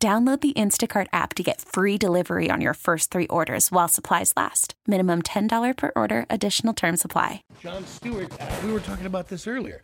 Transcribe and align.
Download 0.00 0.40
the 0.40 0.52
Instacart 0.52 1.08
app 1.12 1.34
to 1.34 1.42
get 1.42 1.60
free 1.60 1.98
delivery 1.98 2.50
on 2.52 2.60
your 2.60 2.74
first 2.74 3.10
three 3.10 3.26
orders 3.26 3.72
while 3.72 3.88
supplies 3.88 4.32
last. 4.36 4.74
Minimum 4.86 5.22
$10 5.22 5.76
per 5.76 5.90
order, 5.96 6.24
additional 6.30 6.72
term 6.72 6.96
supply. 6.96 7.42
Jon 7.60 7.84
Stewart, 7.84 8.30
uh, 8.40 8.60
we 8.64 8.72
were 8.72 8.78
talking 8.78 9.06
about 9.06 9.26
this 9.26 9.48
earlier. 9.48 9.82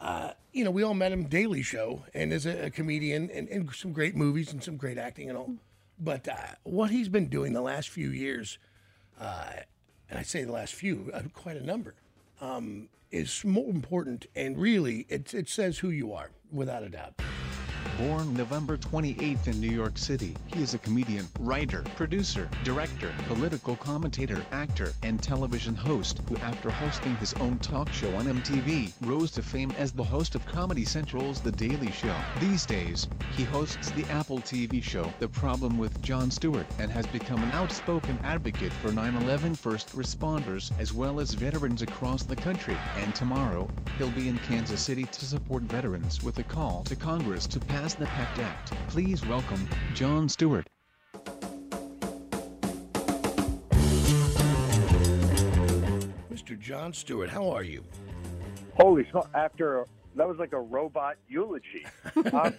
Uh, 0.00 0.30
you 0.54 0.64
know, 0.64 0.70
we 0.70 0.82
all 0.82 0.94
met 0.94 1.12
him 1.12 1.24
Daily 1.24 1.60
Show 1.60 2.04
and 2.14 2.32
as 2.32 2.46
a, 2.46 2.66
a 2.66 2.70
comedian 2.70 3.28
and, 3.28 3.48
and, 3.48 3.70
some 3.74 3.92
great 3.92 4.16
movies 4.16 4.50
and 4.50 4.64
some 4.64 4.78
great 4.78 4.96
acting 4.96 5.28
and 5.28 5.36
all. 5.36 5.52
But 5.98 6.26
uh, 6.26 6.54
what 6.62 6.90
he's 6.90 7.10
been 7.10 7.28
doing 7.28 7.52
the 7.52 7.60
last 7.60 7.90
few 7.90 8.08
years, 8.08 8.56
uh, 9.20 9.50
and 10.08 10.18
I 10.18 10.22
say 10.22 10.42
the 10.42 10.52
last 10.52 10.72
few, 10.72 11.10
uh, 11.12 11.20
quite 11.34 11.58
a 11.58 11.62
number, 11.62 11.96
um, 12.40 12.88
is 13.10 13.44
more 13.44 13.68
important. 13.68 14.24
And 14.34 14.56
really, 14.56 15.04
it, 15.10 15.34
it 15.34 15.50
says 15.50 15.80
who 15.80 15.90
you 15.90 16.14
are, 16.14 16.30
without 16.50 16.82
a 16.82 16.88
doubt. 16.88 17.20
Born 18.08 18.32
November 18.32 18.78
28th 18.78 19.46
in 19.48 19.60
New 19.60 19.70
York 19.70 19.98
City, 19.98 20.34
he 20.46 20.62
is 20.62 20.72
a 20.72 20.78
comedian, 20.78 21.28
writer, 21.38 21.84
producer, 21.96 22.48
director, 22.64 23.12
political 23.28 23.76
commentator, 23.76 24.42
actor, 24.52 24.94
and 25.02 25.22
television 25.22 25.74
host 25.74 26.22
who 26.26 26.38
after 26.38 26.70
hosting 26.70 27.14
his 27.16 27.34
own 27.34 27.58
talk 27.58 27.92
show 27.92 28.10
on 28.14 28.24
MTV, 28.24 28.90
rose 29.02 29.30
to 29.32 29.42
fame 29.42 29.70
as 29.76 29.92
the 29.92 30.02
host 30.02 30.34
of 30.34 30.46
Comedy 30.46 30.82
Central's 30.82 31.42
The 31.42 31.52
Daily 31.52 31.92
Show. 31.92 32.16
These 32.40 32.64
days, 32.64 33.06
he 33.36 33.44
hosts 33.44 33.90
the 33.90 34.06
Apple 34.06 34.38
TV 34.38 34.82
show 34.82 35.12
The 35.18 35.28
Problem 35.28 35.76
with 35.76 36.00
Jon 36.00 36.30
Stewart 36.30 36.66
and 36.78 36.90
has 36.90 37.06
become 37.08 37.42
an 37.42 37.52
outspoken 37.52 38.18
advocate 38.24 38.72
for 38.72 38.88
9-11 38.88 39.58
first 39.58 39.94
responders 39.94 40.72
as 40.78 40.94
well 40.94 41.20
as 41.20 41.34
veterans 41.34 41.82
across 41.82 42.22
the 42.22 42.36
country. 42.36 42.78
And 42.96 43.14
tomorrow, 43.14 43.68
he'll 43.98 44.10
be 44.12 44.30
in 44.30 44.38
Kansas 44.38 44.80
City 44.80 45.04
to 45.04 45.26
support 45.26 45.64
veterans 45.64 46.22
with 46.22 46.38
a 46.38 46.44
call 46.44 46.82
to 46.84 46.96
Congress 46.96 47.46
to 47.48 47.60
pass 47.60 47.89
the 47.94 48.06
PACT 48.06 48.38
Act. 48.40 48.72
Please 48.88 49.24
welcome 49.26 49.68
Jon 49.94 50.28
Stewart. 50.28 50.66
Mr. 56.32 56.58
Jon 56.58 56.92
Stewart, 56.92 57.28
how 57.30 57.50
are 57.50 57.62
you? 57.62 57.84
Holy 58.74 59.08
smoke! 59.10 59.28
After 59.34 59.84
that 60.16 60.26
was 60.26 60.38
like 60.38 60.52
a 60.52 60.60
robot 60.60 61.16
eulogy. 61.28 61.86
Um, 62.32 62.54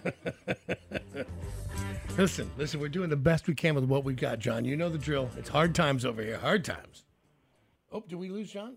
listen, 2.18 2.50
listen, 2.58 2.80
we're 2.80 2.90
doing 2.90 3.10
the 3.10 3.16
best 3.16 3.48
we 3.48 3.56
can 3.56 3.76
with 3.76 3.84
what 3.86 4.04
we've 4.04 4.16
got, 4.18 4.40
John. 4.40 4.66
You 4.66 4.76
know 4.76 4.90
the 4.90 4.98
drill. 4.98 5.30
It's 5.38 5.50
hard 5.50 5.74
times 5.76 6.06
over 6.06 6.22
here. 6.22 6.38
Hard 6.38 6.64
times. 6.66 7.04
Oh, 7.92 8.04
did 8.08 8.16
we 8.18 8.30
lose 8.30 8.52
John? 8.52 8.76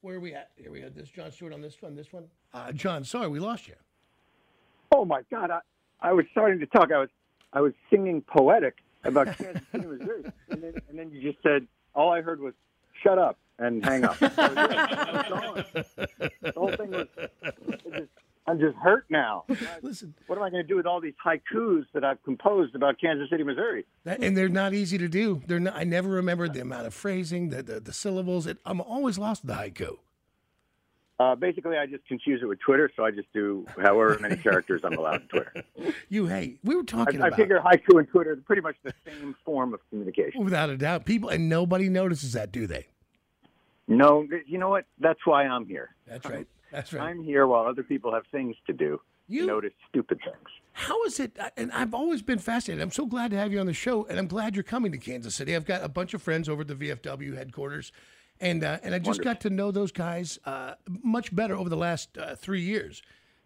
Where 0.00 0.16
are 0.16 0.20
we 0.20 0.34
at? 0.34 0.50
Here 0.56 0.70
we 0.70 0.80
had 0.80 0.94
this 0.94 1.08
Jon 1.08 1.30
Stewart 1.32 1.52
on 1.52 1.60
this 1.60 1.80
one, 1.80 1.94
this 1.94 2.12
one. 2.12 2.24
Uh, 2.52 2.72
Jon, 2.72 3.04
sorry, 3.04 3.28
we 3.28 3.38
lost 3.38 3.68
you. 3.68 3.74
oh 4.92 5.04
my 5.04 5.22
God! 5.30 5.50
I, 5.50 5.60
I 6.00 6.12
was 6.12 6.24
starting 6.32 6.60
to 6.60 6.66
talk. 6.66 6.92
I 6.92 6.98
was 6.98 7.08
I 7.52 7.60
was 7.60 7.72
singing 7.90 8.22
poetic 8.22 8.76
about 9.04 9.26
Kansas 9.38 9.62
City, 9.72 9.86
Missouri, 9.86 10.24
and 10.50 10.62
then 10.62 10.74
and 10.88 10.98
then 10.98 11.10
you 11.10 11.20
just 11.22 11.42
said 11.42 11.66
all 11.94 12.12
I 12.12 12.20
heard 12.22 12.40
was 12.40 12.54
"shut 13.02 13.18
up" 13.18 13.38
and 13.58 13.84
hang 13.84 14.04
up. 14.04 14.16
So, 14.18 14.26
yeah, 14.36 15.26
I 15.32 15.50
was 15.54 15.64
the 16.42 16.52
whole 16.56 16.72
thing 16.72 16.90
was. 16.90 17.06
just- 17.92 18.08
I'm 18.46 18.58
just 18.58 18.76
hurt 18.78 19.04
now. 19.10 19.44
Listen, 19.82 20.14
What 20.26 20.38
am 20.38 20.42
I 20.42 20.48
going 20.48 20.62
to 20.62 20.66
do 20.66 20.74
with 20.76 20.86
all 20.86 21.02
these 21.02 21.12
haikus 21.22 21.84
that 21.92 22.02
I've 22.02 22.22
composed 22.22 22.74
about 22.74 22.98
Kansas 22.98 23.28
City, 23.28 23.42
Missouri? 23.44 23.84
that, 24.04 24.22
and 24.22 24.34
they're 24.34 24.48
not 24.48 24.72
easy 24.72 24.96
to 24.96 25.06
do. 25.06 25.42
They're 25.46 25.60
not, 25.60 25.76
I 25.76 25.84
never 25.84 26.08
remembered 26.08 26.54
the 26.54 26.62
amount 26.62 26.86
of 26.86 26.94
phrasing, 26.94 27.50
the 27.50 27.62
the, 27.62 27.78
the 27.78 27.92
syllables. 27.92 28.46
It, 28.46 28.56
I'm 28.64 28.80
always 28.80 29.18
lost 29.18 29.44
with 29.44 29.54
the 29.54 29.60
haiku. 29.62 29.98
Uh, 31.20 31.34
basically, 31.34 31.76
I 31.76 31.86
just 31.86 32.06
confuse 32.06 32.42
it 32.42 32.46
with 32.46 32.60
Twitter, 32.60 32.90
so 32.94 33.04
I 33.04 33.10
just 33.10 33.26
do 33.32 33.66
however 33.76 34.18
many 34.20 34.36
characters 34.42 34.82
I'm 34.84 34.92
allowed 34.94 35.22
on 35.22 35.28
Twitter. 35.28 35.64
You, 36.08 36.26
hey, 36.26 36.58
we 36.62 36.76
were 36.76 36.84
talking 36.84 37.20
I, 37.20 37.24
I 37.24 37.28
about 37.28 37.38
figure 37.38 37.60
haiku 37.60 37.98
and 37.98 38.08
Twitter 38.08 38.32
are 38.32 38.36
pretty 38.36 38.62
much 38.62 38.76
the 38.84 38.94
same 39.04 39.34
form 39.44 39.74
of 39.74 39.80
communication. 39.90 40.44
without 40.44 40.70
a 40.70 40.76
doubt, 40.76 41.04
people, 41.04 41.28
and 41.28 41.48
nobody 41.48 41.88
notices 41.88 42.34
that, 42.34 42.52
do 42.52 42.68
they? 42.68 42.86
No, 43.88 44.28
you 44.46 44.58
know 44.58 44.68
what? 44.68 44.84
That's 45.00 45.18
why 45.24 45.44
I'm 45.44 45.66
here. 45.66 45.90
That's 46.06 46.24
right. 46.26 46.46
That's 46.70 46.92
right. 46.92 47.02
I'm 47.02 47.24
here 47.24 47.46
while 47.46 47.66
other 47.66 47.82
people 47.82 48.12
have 48.12 48.24
things 48.30 48.54
to 48.66 48.72
do. 48.72 49.00
You- 49.26 49.46
notice 49.46 49.72
stupid 49.88 50.20
things. 50.24 50.48
How 50.72 51.02
is 51.04 51.18
it? 51.18 51.36
And 51.56 51.72
I've 51.72 51.92
always 51.92 52.22
been 52.22 52.38
fascinated. 52.38 52.80
I'm 52.80 52.92
so 52.92 53.04
glad 53.04 53.32
to 53.32 53.36
have 53.36 53.52
you 53.52 53.58
on 53.58 53.66
the 53.66 53.72
show, 53.72 54.04
and 54.06 54.16
I'm 54.16 54.28
glad 54.28 54.54
you're 54.54 54.62
coming 54.62 54.92
to 54.92 54.98
Kansas 54.98 55.34
City. 55.34 55.56
I've 55.56 55.64
got 55.64 55.82
a 55.82 55.88
bunch 55.88 56.14
of 56.14 56.22
friends 56.22 56.48
over 56.48 56.60
at 56.60 56.68
the 56.68 56.76
VFW 56.76 57.34
headquarters, 57.36 57.90
and 58.40 58.62
uh, 58.64 58.78
and 58.82 58.94
I 58.94 58.98
just 58.98 59.22
got 59.22 59.40
to 59.42 59.50
know 59.50 59.70
those 59.70 59.92
guys 59.92 60.38
uh, 60.44 60.74
much 61.02 61.34
better 61.34 61.54
over 61.56 61.68
the 61.68 61.76
last 61.76 62.16
uh, 62.18 62.34
three 62.36 62.62
years. 62.62 63.02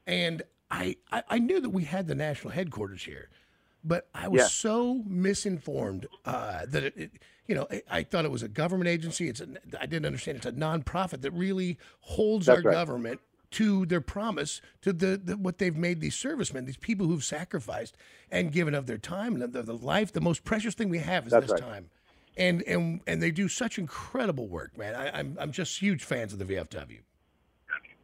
And 0.06 0.42
I, 0.70 0.96
I 1.10 1.22
I 1.28 1.38
knew 1.38 1.60
that 1.60 1.70
we 1.70 1.84
had 1.84 2.08
the 2.08 2.14
national 2.14 2.52
headquarters 2.52 3.04
here, 3.04 3.28
but 3.84 4.08
I 4.14 4.28
was 4.28 4.40
Yeah. 4.42 4.46
so 4.48 5.02
misinformed 5.06 6.06
uh, 6.24 6.66
that 6.66 6.82
it, 6.84 6.94
it 6.96 7.10
you 7.46 7.54
know 7.54 7.66
I, 7.70 7.82
I 7.90 8.02
thought 8.02 8.24
it 8.24 8.30
was 8.30 8.42
a 8.42 8.48
government 8.48 8.88
agency. 8.88 9.28
It's 9.28 9.40
a 9.40 9.46
I 9.80 9.86
didn't 9.86 10.06
understand 10.06 10.38
it's 10.38 10.46
a 10.46 10.52
nonprofit 10.52 11.22
that 11.22 11.32
really 11.32 11.78
holds 12.00 12.46
That's 12.46 12.58
our 12.58 12.62
right. 12.62 12.72
government 12.74 13.20
to 13.52 13.84
their 13.84 14.00
promise 14.00 14.62
to 14.80 14.94
the, 14.94 15.20
the 15.22 15.36
what 15.36 15.58
they've 15.58 15.76
made 15.76 16.00
these 16.00 16.14
servicemen, 16.14 16.64
these 16.64 16.78
people 16.78 17.06
who've 17.06 17.22
sacrificed 17.24 17.96
and 18.30 18.50
given 18.50 18.74
of 18.74 18.86
their 18.86 18.96
time 18.98 19.34
and 19.34 19.42
of 19.42 19.52
their 19.52 19.62
life. 19.62 20.10
The 20.12 20.22
most 20.22 20.42
precious 20.42 20.74
thing 20.74 20.88
we 20.88 20.98
have 21.00 21.26
is 21.26 21.32
That's 21.32 21.44
this 21.46 21.52
right. 21.52 21.60
time. 21.60 21.90
And, 22.36 22.62
and 22.62 23.00
and 23.06 23.22
they 23.22 23.30
do 23.30 23.46
such 23.46 23.78
incredible 23.78 24.48
work, 24.48 24.78
man. 24.78 24.94
I, 24.94 25.18
I'm 25.18 25.36
I'm 25.38 25.52
just 25.52 25.80
huge 25.80 26.02
fans 26.02 26.32
of 26.32 26.38
the 26.38 26.46
VFW. 26.46 27.00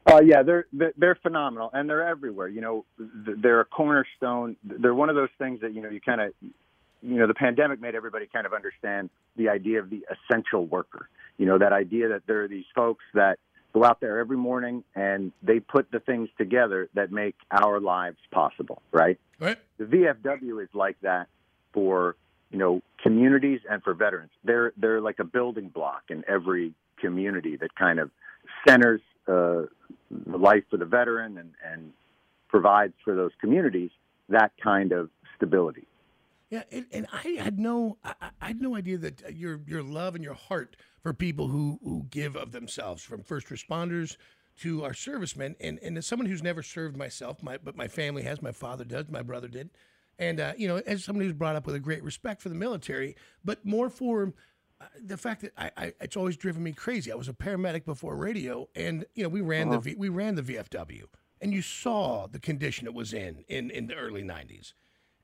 Uh, 0.06 0.20
yeah, 0.24 0.42
they're, 0.42 0.66
they're 0.72 0.92
they're 0.96 1.18
phenomenal, 1.22 1.70
and 1.72 1.88
they're 1.88 2.06
everywhere. 2.06 2.48
You 2.48 2.60
know, 2.60 2.84
they're 2.98 3.60
a 3.60 3.64
cornerstone. 3.64 4.56
They're 4.64 4.94
one 4.94 5.10
of 5.10 5.16
those 5.16 5.28
things 5.38 5.60
that 5.60 5.74
you 5.74 5.82
know 5.82 5.90
you 5.90 6.00
kind 6.00 6.20
of, 6.20 6.32
you 6.40 7.18
know, 7.18 7.26
the 7.26 7.34
pandemic 7.34 7.80
made 7.80 7.94
everybody 7.94 8.26
kind 8.26 8.46
of 8.46 8.54
understand 8.54 9.10
the 9.36 9.50
idea 9.50 9.80
of 9.80 9.90
the 9.90 10.06
essential 10.10 10.66
worker. 10.66 11.08
You 11.36 11.46
know, 11.46 11.58
that 11.58 11.72
idea 11.72 12.08
that 12.08 12.22
there 12.26 12.42
are 12.42 12.48
these 12.48 12.64
folks 12.74 13.04
that 13.14 13.38
go 13.74 13.84
out 13.84 14.00
there 14.00 14.18
every 14.18 14.36
morning 14.36 14.82
and 14.94 15.32
they 15.42 15.60
put 15.60 15.90
the 15.90 16.00
things 16.00 16.28
together 16.38 16.88
that 16.94 17.12
make 17.12 17.36
our 17.50 17.80
lives 17.80 18.18
possible. 18.30 18.82
Right. 18.92 19.18
Right? 19.38 19.58
the 19.76 19.84
VFW 19.84 20.62
is 20.62 20.68
like 20.74 20.96
that 21.02 21.28
for 21.72 22.16
you 22.50 22.58
know 22.58 22.82
communities 23.02 23.60
and 23.70 23.82
for 23.82 23.94
veterans. 23.94 24.30
They're 24.44 24.72
they're 24.76 25.00
like 25.00 25.18
a 25.18 25.24
building 25.24 25.68
block 25.68 26.04
in 26.10 26.24
every 26.28 26.74
community 27.00 27.56
that 27.56 27.74
kind 27.76 27.98
of 27.98 28.10
centers 28.66 29.00
uh, 29.28 29.62
the 30.10 30.36
life 30.38 30.64
for 30.70 30.76
the 30.78 30.84
veteran 30.86 31.38
and, 31.38 31.50
and 31.70 31.92
provides 32.48 32.94
for 33.04 33.14
those 33.14 33.30
communities 33.40 33.90
that 34.28 34.52
kind 34.62 34.92
of 34.92 35.10
stability. 35.36 35.86
Yeah, 36.50 36.62
and, 36.72 36.86
and 36.92 37.06
I 37.12 37.36
had 37.42 37.58
no, 37.58 37.98
I, 38.02 38.14
I- 38.40 38.46
had 38.46 38.60
no 38.62 38.74
idea 38.74 38.96
that 38.98 39.22
uh, 39.24 39.28
your 39.28 39.60
your 39.66 39.82
love 39.82 40.14
and 40.14 40.24
your 40.24 40.34
heart 40.34 40.76
for 41.02 41.12
people 41.12 41.48
who 41.48 41.78
who 41.84 42.06
give 42.10 42.36
of 42.36 42.52
themselves, 42.52 43.02
from 43.02 43.22
first 43.22 43.48
responders 43.48 44.16
to 44.60 44.82
our 44.82 44.94
servicemen, 44.94 45.56
and 45.60 45.78
and 45.82 45.98
as 45.98 46.06
someone 46.06 46.26
who's 46.26 46.42
never 46.42 46.62
served 46.62 46.96
myself, 46.96 47.42
my 47.42 47.58
but 47.58 47.76
my 47.76 47.86
family 47.86 48.22
has, 48.22 48.40
my 48.40 48.52
father 48.52 48.84
does, 48.84 49.08
my 49.10 49.22
brother 49.22 49.46
did, 49.48 49.68
and 50.18 50.40
uh, 50.40 50.52
you 50.56 50.68
know, 50.68 50.76
as 50.86 51.04
somebody 51.04 51.26
who's 51.26 51.34
brought 51.34 51.56
up 51.56 51.66
with 51.66 51.74
a 51.74 51.80
great 51.80 52.02
respect 52.02 52.42
for 52.42 52.48
the 52.48 52.54
military, 52.54 53.16
but 53.44 53.64
more 53.64 53.88
for 53.88 54.34
uh, 54.80 54.84
the 55.02 55.16
fact 55.16 55.42
that 55.42 55.52
I, 55.56 55.70
I 55.76 55.92
it's 56.00 56.16
always 56.16 56.36
driven 56.36 56.62
me 56.62 56.72
crazy. 56.72 57.12
I 57.12 57.14
was 57.14 57.28
a 57.28 57.32
paramedic 57.32 57.84
before 57.84 58.16
radio, 58.16 58.68
and 58.74 59.04
you 59.14 59.22
know, 59.22 59.28
we 59.28 59.40
ran 59.40 59.70
the 59.70 59.78
v, 59.78 59.94
we 59.96 60.08
ran 60.08 60.34
the 60.34 60.42
VFW, 60.42 61.04
and 61.40 61.52
you 61.52 61.62
saw 61.62 62.26
the 62.26 62.38
condition 62.40 62.86
it 62.86 62.94
was 62.94 63.12
in 63.12 63.44
in 63.48 63.70
in 63.70 63.86
the 63.86 63.94
early 63.94 64.22
'90s, 64.22 64.72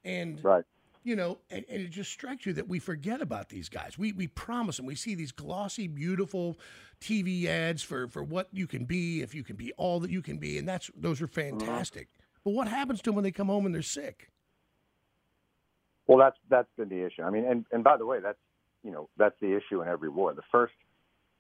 and 0.05 0.43
Right. 0.45 0.65
you 1.03 1.17
know, 1.17 1.39
and, 1.51 1.65
and 1.69 1.83
it 1.83 1.91
just 1.91 2.11
strikes 2.11 2.47
you 2.47 2.53
that 2.55 2.69
we 2.69 2.79
forget 2.79 3.21
about 3.21 3.49
these 3.49 3.69
guys. 3.69 3.99
We 3.99 4.13
we 4.13 4.29
promise 4.29 4.77
them. 4.77 4.87
We 4.87 4.95
see 4.95 5.15
these 5.15 5.33
glossy, 5.33 5.89
beautiful 5.89 6.59
TV 7.01 7.47
ads 7.47 7.83
for 7.83 8.07
for 8.09 8.23
what 8.23 8.49
you 8.53 8.67
can 8.69 8.85
be 8.85 9.23
if 9.23 9.35
you 9.35 9.43
can 9.43 9.57
be 9.57 9.73
all 9.73 9.99
that 10.01 10.11
you 10.11 10.23
can 10.23 10.39
be, 10.39 10.57
and 10.59 10.69
that's 10.69 10.91
those 10.97 11.21
are 11.21 11.27
fantastic. 11.27 12.09
But 12.45 12.53
what 12.53 12.69
happens 12.69 13.01
to 13.01 13.05
them 13.11 13.15
when 13.17 13.25
they 13.25 13.33
come 13.33 13.49
home 13.49 13.67
and 13.67 13.75
they're 13.75 13.83
sick? 13.83 14.31
Well, 16.07 16.19
that's 16.19 16.37
that's 16.49 16.69
been 16.77 16.89
the 16.89 17.05
issue. 17.05 17.23
I 17.23 17.31
mean, 17.31 17.45
and 17.45 17.65
and 17.73 17.83
by 17.83 17.97
the 17.97 18.07
way, 18.07 18.21
that's 18.21 18.39
you 18.83 18.91
know 18.91 19.09
that's 19.17 19.37
the 19.41 19.57
issue 19.57 19.83
in 19.83 19.89
every 19.89 20.09
war. 20.09 20.35
The 20.35 20.43
first 20.51 20.75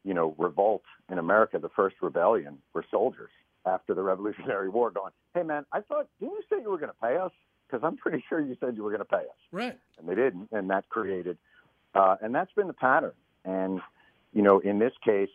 you 0.04 0.14
know 0.14 0.34
revolt 0.38 0.82
in 1.10 1.18
America, 1.18 1.58
the 1.58 1.70
first 1.70 1.96
rebellion, 2.00 2.58
were 2.72 2.84
soldiers 2.90 3.30
after 3.66 3.94
the 3.94 4.02
Revolutionary 4.02 4.68
War 4.68 4.90
going, 4.90 5.12
"Hey 5.34 5.42
man, 5.42 5.66
I 5.72 5.80
thought 5.80 6.08
didn't 6.20 6.34
you 6.34 6.42
say 6.50 6.62
you 6.62 6.70
were 6.70 6.78
going 6.78 6.92
to 6.92 7.00
pay 7.00 7.16
us?" 7.16 7.32
because 7.74 7.86
I'm 7.86 7.96
pretty 7.96 8.24
sure 8.28 8.40
you 8.40 8.56
said 8.60 8.76
you 8.76 8.82
were 8.82 8.90
going 8.90 9.00
to 9.00 9.04
pay 9.04 9.16
us. 9.16 9.36
Right. 9.50 9.78
And 9.98 10.08
they 10.08 10.14
didn't, 10.14 10.48
and 10.52 10.70
that 10.70 10.88
created, 10.88 11.38
uh, 11.94 12.16
and 12.22 12.34
that's 12.34 12.52
been 12.52 12.66
the 12.66 12.72
pattern. 12.72 13.12
And 13.44 13.80
you 14.32 14.42
know, 14.42 14.58
in 14.60 14.78
this 14.78 14.92
case, 15.04 15.30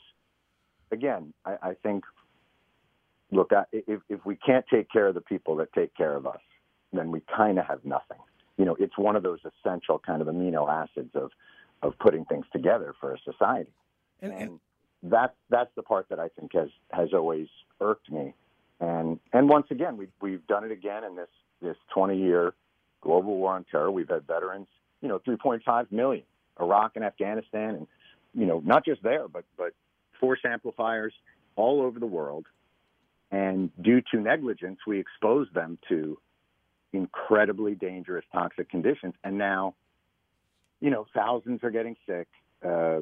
again, 0.91 1.33
I, 1.45 1.57
I 1.61 1.73
think, 1.83 2.03
look, 3.31 3.51
I, 3.51 3.63
if 3.71 4.01
if 4.09 4.25
we 4.25 4.35
can't 4.35 4.65
take 4.71 4.91
care 4.91 5.07
of 5.07 5.15
the 5.15 5.21
people 5.21 5.55
that 5.57 5.73
take 5.73 5.95
care 5.95 6.15
of 6.15 6.25
us, 6.25 6.39
then 6.93 7.11
we 7.11 7.21
kind 7.35 7.59
of 7.59 7.65
have 7.65 7.83
nothing. 7.85 8.17
You 8.59 8.65
know, 8.65 8.75
it's 8.77 8.97
one 8.97 9.15
of 9.15 9.23
those 9.23 9.39
essential 9.39 9.97
kind 9.97 10.21
of 10.21 10.27
amino 10.27 10.69
acids 10.69 11.15
of 11.15 11.31
of 11.81 11.97
putting 11.97 12.25
things 12.25 12.45
together 12.51 12.93
for 12.99 13.13
a 13.13 13.17
society. 13.19 13.71
And, 14.21 14.33
and, 14.33 14.59
that's 15.01 15.33
that's 15.49 15.71
the 15.77 15.81
part 15.81 16.09
that 16.09 16.19
I 16.19 16.27
think 16.27 16.53
has 16.53 16.67
has 16.91 17.13
always 17.13 17.47
irked 17.79 18.11
me. 18.11 18.33
And 18.81 19.19
and 19.31 19.47
once 19.47 19.67
again, 19.71 19.95
we 19.95 20.07
we've 20.21 20.45
done 20.47 20.65
it 20.65 20.71
again 20.71 21.05
in 21.05 21.15
this 21.15 21.29
this 21.61 21.77
20 21.93 22.17
year 22.17 22.53
global 23.01 23.37
war 23.37 23.53
on 23.53 23.65
terror. 23.71 23.89
We've 23.91 24.09
had 24.09 24.27
veterans, 24.27 24.67
you 25.01 25.07
know, 25.07 25.19
3.5 25.19 25.91
million, 25.91 26.25
Iraq 26.59 26.93
and 26.95 27.05
Afghanistan, 27.05 27.75
and 27.75 27.87
you 28.33 28.45
know, 28.45 28.61
not 28.65 28.83
just 28.83 29.01
there, 29.01 29.29
but 29.29 29.45
but 29.57 29.71
force 30.19 30.41
amplifiers 30.45 31.13
all 31.55 31.81
over 31.81 31.99
the 31.99 32.05
world. 32.05 32.45
And 33.31 33.71
due 33.81 34.01
to 34.11 34.19
negligence, 34.19 34.79
we 34.87 34.99
exposed 34.99 35.53
them 35.53 35.77
to 35.87 36.17
incredibly 36.93 37.75
dangerous 37.75 38.25
toxic 38.31 38.69
conditions. 38.69 39.13
And 39.23 39.37
now, 39.37 39.75
you 40.79 40.89
know, 40.89 41.05
thousands 41.13 41.63
are 41.63 41.71
getting 41.71 41.95
sick. 42.07 42.27
Uh, 42.63 42.99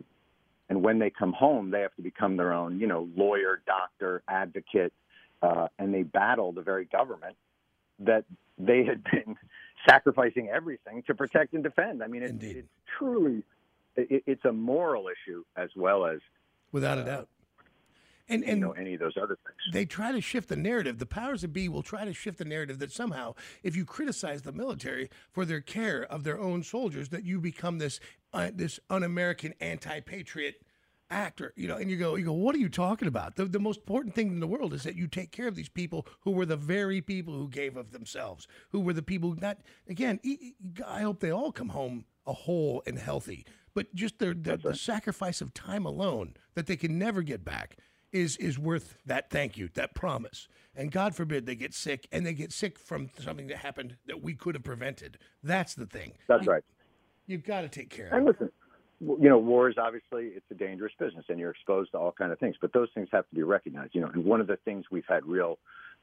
and 0.69 0.83
when 0.83 0.99
they 0.99 1.09
come 1.09 1.33
home, 1.33 1.71
they 1.71 1.81
have 1.81 1.95
to 1.95 2.01
become 2.01 2.37
their 2.37 2.53
own, 2.53 2.79
you 2.79 2.87
know, 2.87 3.07
lawyer, 3.15 3.61
doctor, 3.65 4.21
advocate, 4.27 4.93
uh, 5.41 5.67
and 5.79 5.93
they 5.93 6.03
battle 6.03 6.51
the 6.51 6.61
very 6.61 6.85
government 6.85 7.35
that 7.99 8.25
they 8.57 8.83
had 8.83 9.03
been 9.11 9.35
sacrificing 9.87 10.49
everything 10.49 11.03
to 11.07 11.15
protect 11.15 11.53
and 11.53 11.63
defend. 11.63 12.03
I 12.03 12.07
mean, 12.07 12.23
it, 12.23 12.35
it's 12.41 12.67
truly, 12.97 13.43
it, 13.95 14.23
it's 14.25 14.45
a 14.45 14.51
moral 14.51 15.07
issue 15.07 15.43
as 15.55 15.69
well 15.75 16.05
as, 16.05 16.19
without 16.71 16.97
a 16.97 17.03
doubt. 17.03 17.29
And, 18.29 18.43
and 18.43 18.59
you 18.59 18.65
know, 18.65 18.71
any 18.73 18.93
of 18.93 18.99
those 18.99 19.15
other 19.15 19.37
things. 19.45 19.57
They 19.71 19.85
try 19.85 20.11
to 20.11 20.19
shift 20.19 20.49
the 20.49 20.57
narrative. 20.57 20.97
The 20.97 21.05
powers 21.05 21.41
that 21.41 21.53
be 21.53 21.69
will 21.69 21.83
try 21.83 22.03
to 22.03 22.13
shift 22.13 22.37
the 22.37 22.45
narrative 22.45 22.79
that 22.79 22.91
somehow, 22.91 23.35
if 23.63 23.75
you 23.75 23.85
criticize 23.85 24.41
the 24.41 24.51
military 24.51 25.09
for 25.31 25.45
their 25.45 25.61
care 25.61 26.03
of 26.03 26.23
their 26.23 26.39
own 26.39 26.63
soldiers, 26.63 27.09
that 27.09 27.23
you 27.23 27.39
become 27.39 27.77
this 27.77 27.99
uh, 28.33 28.51
this 28.53 28.79
un-American 28.89 29.53
anti-patriot 29.61 30.61
actor. 31.09 31.53
You 31.55 31.69
know, 31.69 31.77
and 31.77 31.89
you 31.89 31.95
go, 31.95 32.15
you 32.15 32.25
go, 32.25 32.33
what 32.33 32.53
are 32.53 32.59
you 32.59 32.67
talking 32.67 33.07
about? 33.07 33.37
The 33.37 33.45
the 33.45 33.59
most 33.59 33.79
important 33.79 34.13
thing 34.13 34.27
in 34.27 34.41
the 34.41 34.47
world 34.47 34.73
is 34.73 34.83
that 34.83 34.95
you 34.95 35.07
take 35.07 35.31
care 35.31 35.47
of 35.47 35.55
these 35.55 35.69
people 35.69 36.05
who 36.21 36.31
were 36.31 36.45
the 36.45 36.57
very 36.57 36.99
people 36.99 37.33
who 37.33 37.47
gave 37.47 37.77
of 37.77 37.91
themselves, 37.91 38.45
who 38.71 38.81
were 38.81 38.93
the 38.93 39.01
people 39.01 39.35
not 39.41 39.59
again. 39.87 40.19
I 40.85 41.01
hope 41.01 41.21
they 41.21 41.31
all 41.31 41.53
come 41.53 41.69
home 41.69 42.05
a 42.25 42.33
whole 42.33 42.83
and 42.85 42.99
healthy. 42.99 43.45
But 43.73 43.93
just 43.95 44.19
the, 44.19 44.33
the, 44.33 44.51
right. 44.51 44.63
the 44.63 44.75
sacrifice 44.75 45.39
of 45.39 45.53
time 45.53 45.85
alone 45.85 46.33
that 46.55 46.65
they 46.65 46.75
can 46.75 46.97
never 46.97 47.21
get 47.21 47.45
back 47.45 47.77
is 48.11 48.37
is 48.37 48.57
worth 48.57 48.95
that 49.05 49.29
thank 49.29 49.57
you, 49.57 49.69
that 49.73 49.95
promise. 49.95 50.47
And 50.75 50.91
God 50.91 51.15
forbid 51.15 51.45
they 51.45 51.55
get 51.55 51.73
sick 51.73 52.07
and 52.11 52.25
they 52.25 52.33
get 52.33 52.51
sick 52.51 52.77
from 52.77 53.09
something 53.19 53.47
that 53.47 53.57
happened 53.57 53.97
that 54.05 54.21
we 54.21 54.35
could 54.35 54.55
have 54.55 54.63
prevented. 54.63 55.17
That's 55.43 55.73
the 55.73 55.85
thing. 55.85 56.13
That's 56.27 56.45
you, 56.45 56.51
right. 56.51 56.63
You've 57.25 57.43
got 57.43 57.61
to 57.61 57.69
take 57.69 57.89
care. 57.89 58.09
And 58.13 58.25
listen, 58.25 58.51
you 58.99 59.29
know, 59.29 59.37
wars 59.37 59.75
obviously 59.77 60.27
it's 60.35 60.45
a 60.51 60.55
dangerous 60.55 60.93
business, 60.99 61.25
and 61.29 61.39
you're 61.39 61.51
exposed 61.51 61.91
to 61.91 61.97
all 61.97 62.11
kind 62.11 62.31
of 62.31 62.39
things. 62.39 62.55
But 62.61 62.73
those 62.73 62.89
things 62.93 63.09
have 63.11 63.27
to 63.29 63.35
be 63.35 63.43
recognized. 63.43 63.95
You 63.95 64.01
know, 64.01 64.07
and 64.07 64.23
one 64.23 64.41
of 64.41 64.47
the 64.47 64.57
things 64.65 64.85
we've 64.91 65.03
had 65.07 65.25
real 65.25 65.57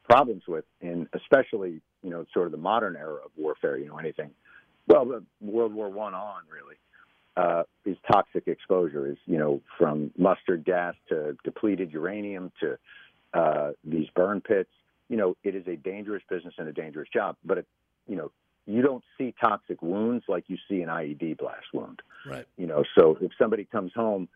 problems 0.08 0.42
with, 0.46 0.64
in 0.80 1.08
especially 1.14 1.80
you 2.02 2.10
know, 2.10 2.26
sort 2.34 2.46
of 2.46 2.52
the 2.52 2.58
modern 2.58 2.96
era 2.96 3.20
of 3.24 3.30
warfare. 3.36 3.78
You 3.78 3.88
know, 3.88 3.98
anything. 3.98 4.30
Well, 4.86 5.22
World 5.40 5.72
War 5.72 5.88
One 5.88 6.14
on 6.14 6.42
really 6.52 6.76
uh, 7.36 7.64
is 7.84 7.96
toxic 8.10 8.46
exposure, 8.46 9.10
is 9.10 9.18
you 9.26 9.38
know 9.38 9.60
from 9.78 10.10
mustard 10.16 10.64
gas 10.64 10.94
to 11.08 11.36
depleted 11.44 11.92
uranium 11.92 12.52
to 12.60 12.78
uh, 13.32 13.72
these 13.84 14.06
burn 14.14 14.40
pits. 14.40 14.70
You 15.08 15.16
know, 15.16 15.36
it 15.44 15.54
is 15.54 15.66
a 15.66 15.76
dangerous 15.76 16.22
business 16.28 16.54
and 16.58 16.68
a 16.68 16.72
dangerous 16.72 17.08
job. 17.12 17.36
But 17.44 17.58
it, 17.58 17.66
you 18.06 18.16
know, 18.16 18.30
you 18.66 18.82
don't 18.82 19.04
see 19.18 19.34
toxic 19.40 19.82
wounds 19.82 20.24
like 20.28 20.44
you 20.48 20.56
see 20.68 20.80
an 20.80 20.88
IED 20.88 21.38
blast 21.38 21.66
wound. 21.72 22.00
Right. 22.26 22.46
You 22.56 22.66
know, 22.66 22.84
so 22.96 23.18
if 23.20 23.32
somebody 23.38 23.64
comes 23.64 23.92
home, 23.94 24.28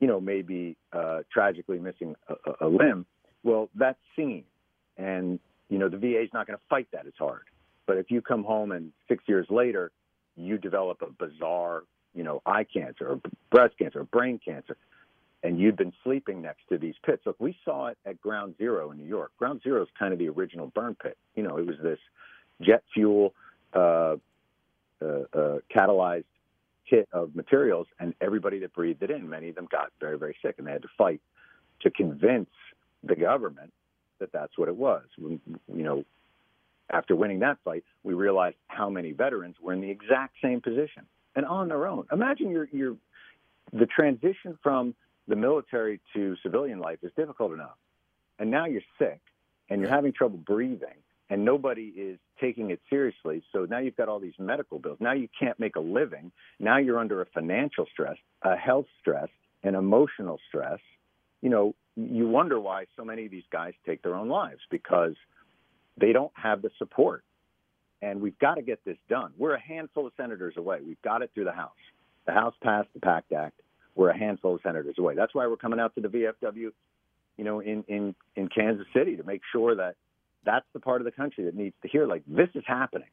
you 0.00 0.08
know, 0.08 0.20
maybe 0.20 0.76
uh, 0.92 1.20
tragically 1.32 1.78
missing 1.78 2.16
a, 2.28 2.66
a 2.66 2.68
limb, 2.68 3.06
well, 3.44 3.68
that's 3.74 3.98
seen, 4.16 4.44
and 4.96 5.38
you 5.68 5.78
know 5.78 5.88
the 5.88 5.98
VA 5.98 6.22
is 6.22 6.30
not 6.32 6.46
going 6.46 6.56
to 6.56 6.64
fight 6.68 6.88
that 6.92 7.06
as 7.06 7.12
hard. 7.18 7.42
But 7.86 7.98
if 7.98 8.10
you 8.10 8.20
come 8.20 8.44
home 8.44 8.72
and 8.72 8.92
six 9.08 9.24
years 9.26 9.46
later 9.50 9.90
you 10.38 10.56
develop 10.56 11.02
a 11.02 11.10
bizarre 11.10 11.82
you 12.14 12.24
know, 12.24 12.42
eye 12.46 12.64
cancer 12.64 13.08
or 13.08 13.20
breast 13.50 13.78
cancer 13.78 14.00
or 14.00 14.04
brain 14.04 14.40
cancer, 14.44 14.76
and 15.42 15.58
you'd 15.58 15.76
been 15.76 15.92
sleeping 16.02 16.42
next 16.42 16.62
to 16.68 16.78
these 16.78 16.94
pits. 17.04 17.22
Look, 17.26 17.36
we 17.38 17.56
saw 17.64 17.86
it 17.86 17.98
at 18.04 18.20
Ground 18.20 18.56
Zero 18.58 18.90
in 18.90 18.98
New 18.98 19.06
York. 19.06 19.32
Ground 19.38 19.60
Zero 19.62 19.82
is 19.82 19.88
kind 19.98 20.12
of 20.12 20.18
the 20.18 20.28
original 20.28 20.66
burn 20.74 20.96
pit. 21.00 21.16
You 21.36 21.44
know, 21.44 21.58
it 21.58 21.66
was 21.66 21.76
this 21.82 21.98
jet 22.60 22.82
fuel 22.92 23.34
uh, 23.72 24.16
uh, 25.00 25.04
uh, 25.32 25.58
catalyzed 25.74 26.24
hit 26.84 27.08
of 27.12 27.36
materials, 27.36 27.86
and 28.00 28.14
everybody 28.20 28.58
that 28.60 28.72
breathed 28.72 29.02
it 29.02 29.10
in, 29.10 29.28
many 29.28 29.50
of 29.50 29.54
them 29.54 29.68
got 29.70 29.92
very, 30.00 30.18
very 30.18 30.36
sick, 30.42 30.56
and 30.58 30.66
they 30.66 30.72
had 30.72 30.82
to 30.82 30.88
fight 30.96 31.20
to 31.82 31.90
convince 31.90 32.50
the 33.04 33.14
government 33.14 33.72
that 34.18 34.32
that's 34.32 34.56
what 34.58 34.68
it 34.68 34.74
was. 34.74 35.04
you 35.18 35.40
know, 35.68 36.04
after 36.90 37.14
winning 37.14 37.40
that 37.40 37.58
fight, 37.64 37.84
we 38.02 38.14
realized 38.14 38.56
how 38.66 38.88
many 38.88 39.12
veterans 39.12 39.56
were 39.60 39.72
in 39.72 39.80
the 39.80 39.90
exact 39.90 40.34
same 40.42 40.60
position 40.60 41.04
and 41.38 41.46
on 41.46 41.68
their 41.68 41.86
own. 41.86 42.04
Imagine 42.10 42.50
you're, 42.50 42.68
you're 42.72 42.96
the 43.72 43.86
transition 43.86 44.58
from 44.60 44.92
the 45.28 45.36
military 45.36 46.00
to 46.12 46.34
civilian 46.42 46.80
life 46.80 46.98
is 47.02 47.12
difficult 47.16 47.52
enough. 47.52 47.76
And 48.40 48.50
now 48.50 48.66
you're 48.66 48.82
sick 48.98 49.20
and 49.70 49.80
you're 49.80 49.90
having 49.90 50.12
trouble 50.12 50.38
breathing 50.38 50.98
and 51.30 51.44
nobody 51.44 51.92
is 51.96 52.18
taking 52.40 52.72
it 52.72 52.80
seriously. 52.90 53.44
So 53.52 53.66
now 53.70 53.78
you've 53.78 53.96
got 53.96 54.08
all 54.08 54.18
these 54.18 54.38
medical 54.40 54.80
bills. 54.80 54.98
Now 54.98 55.12
you 55.12 55.28
can't 55.38 55.60
make 55.60 55.76
a 55.76 55.80
living. 55.80 56.32
Now 56.58 56.78
you're 56.78 56.98
under 56.98 57.22
a 57.22 57.26
financial 57.26 57.86
stress, 57.92 58.16
a 58.42 58.56
health 58.56 58.86
stress, 59.00 59.28
an 59.62 59.76
emotional 59.76 60.40
stress. 60.48 60.80
You 61.40 61.50
know, 61.50 61.74
you 61.94 62.26
wonder 62.26 62.58
why 62.58 62.86
so 62.96 63.04
many 63.04 63.26
of 63.26 63.30
these 63.30 63.46
guys 63.52 63.74
take 63.86 64.02
their 64.02 64.16
own 64.16 64.28
lives 64.28 64.60
because 64.72 65.14
they 65.96 66.12
don't 66.12 66.32
have 66.34 66.62
the 66.62 66.70
support 66.78 67.22
and 68.02 68.20
we've 68.20 68.38
got 68.38 68.54
to 68.54 68.62
get 68.62 68.84
this 68.84 68.96
done. 69.08 69.32
We're 69.36 69.54
a 69.54 69.60
handful 69.60 70.06
of 70.06 70.12
senators 70.16 70.54
away. 70.56 70.78
We've 70.84 71.00
got 71.02 71.22
it 71.22 71.30
through 71.34 71.44
the 71.44 71.52
House. 71.52 71.70
The 72.26 72.32
House 72.32 72.54
passed 72.62 72.88
the 72.94 73.00
PACT 73.00 73.32
Act. 73.32 73.60
We're 73.94 74.10
a 74.10 74.18
handful 74.18 74.54
of 74.54 74.60
senators 74.62 74.94
away. 74.98 75.14
That's 75.14 75.34
why 75.34 75.46
we're 75.46 75.56
coming 75.56 75.80
out 75.80 75.94
to 75.96 76.00
the 76.00 76.08
VFW, 76.08 76.70
you 77.36 77.44
know, 77.44 77.60
in 77.60 77.84
in 77.88 78.14
in 78.36 78.48
Kansas 78.48 78.86
City 78.94 79.16
to 79.16 79.24
make 79.24 79.42
sure 79.50 79.74
that 79.76 79.96
that's 80.44 80.66
the 80.72 80.80
part 80.80 81.00
of 81.00 81.04
the 81.04 81.10
country 81.10 81.44
that 81.44 81.54
needs 81.54 81.74
to 81.82 81.88
hear 81.88 82.06
like 82.06 82.22
this 82.26 82.48
is 82.54 82.62
happening. 82.66 83.08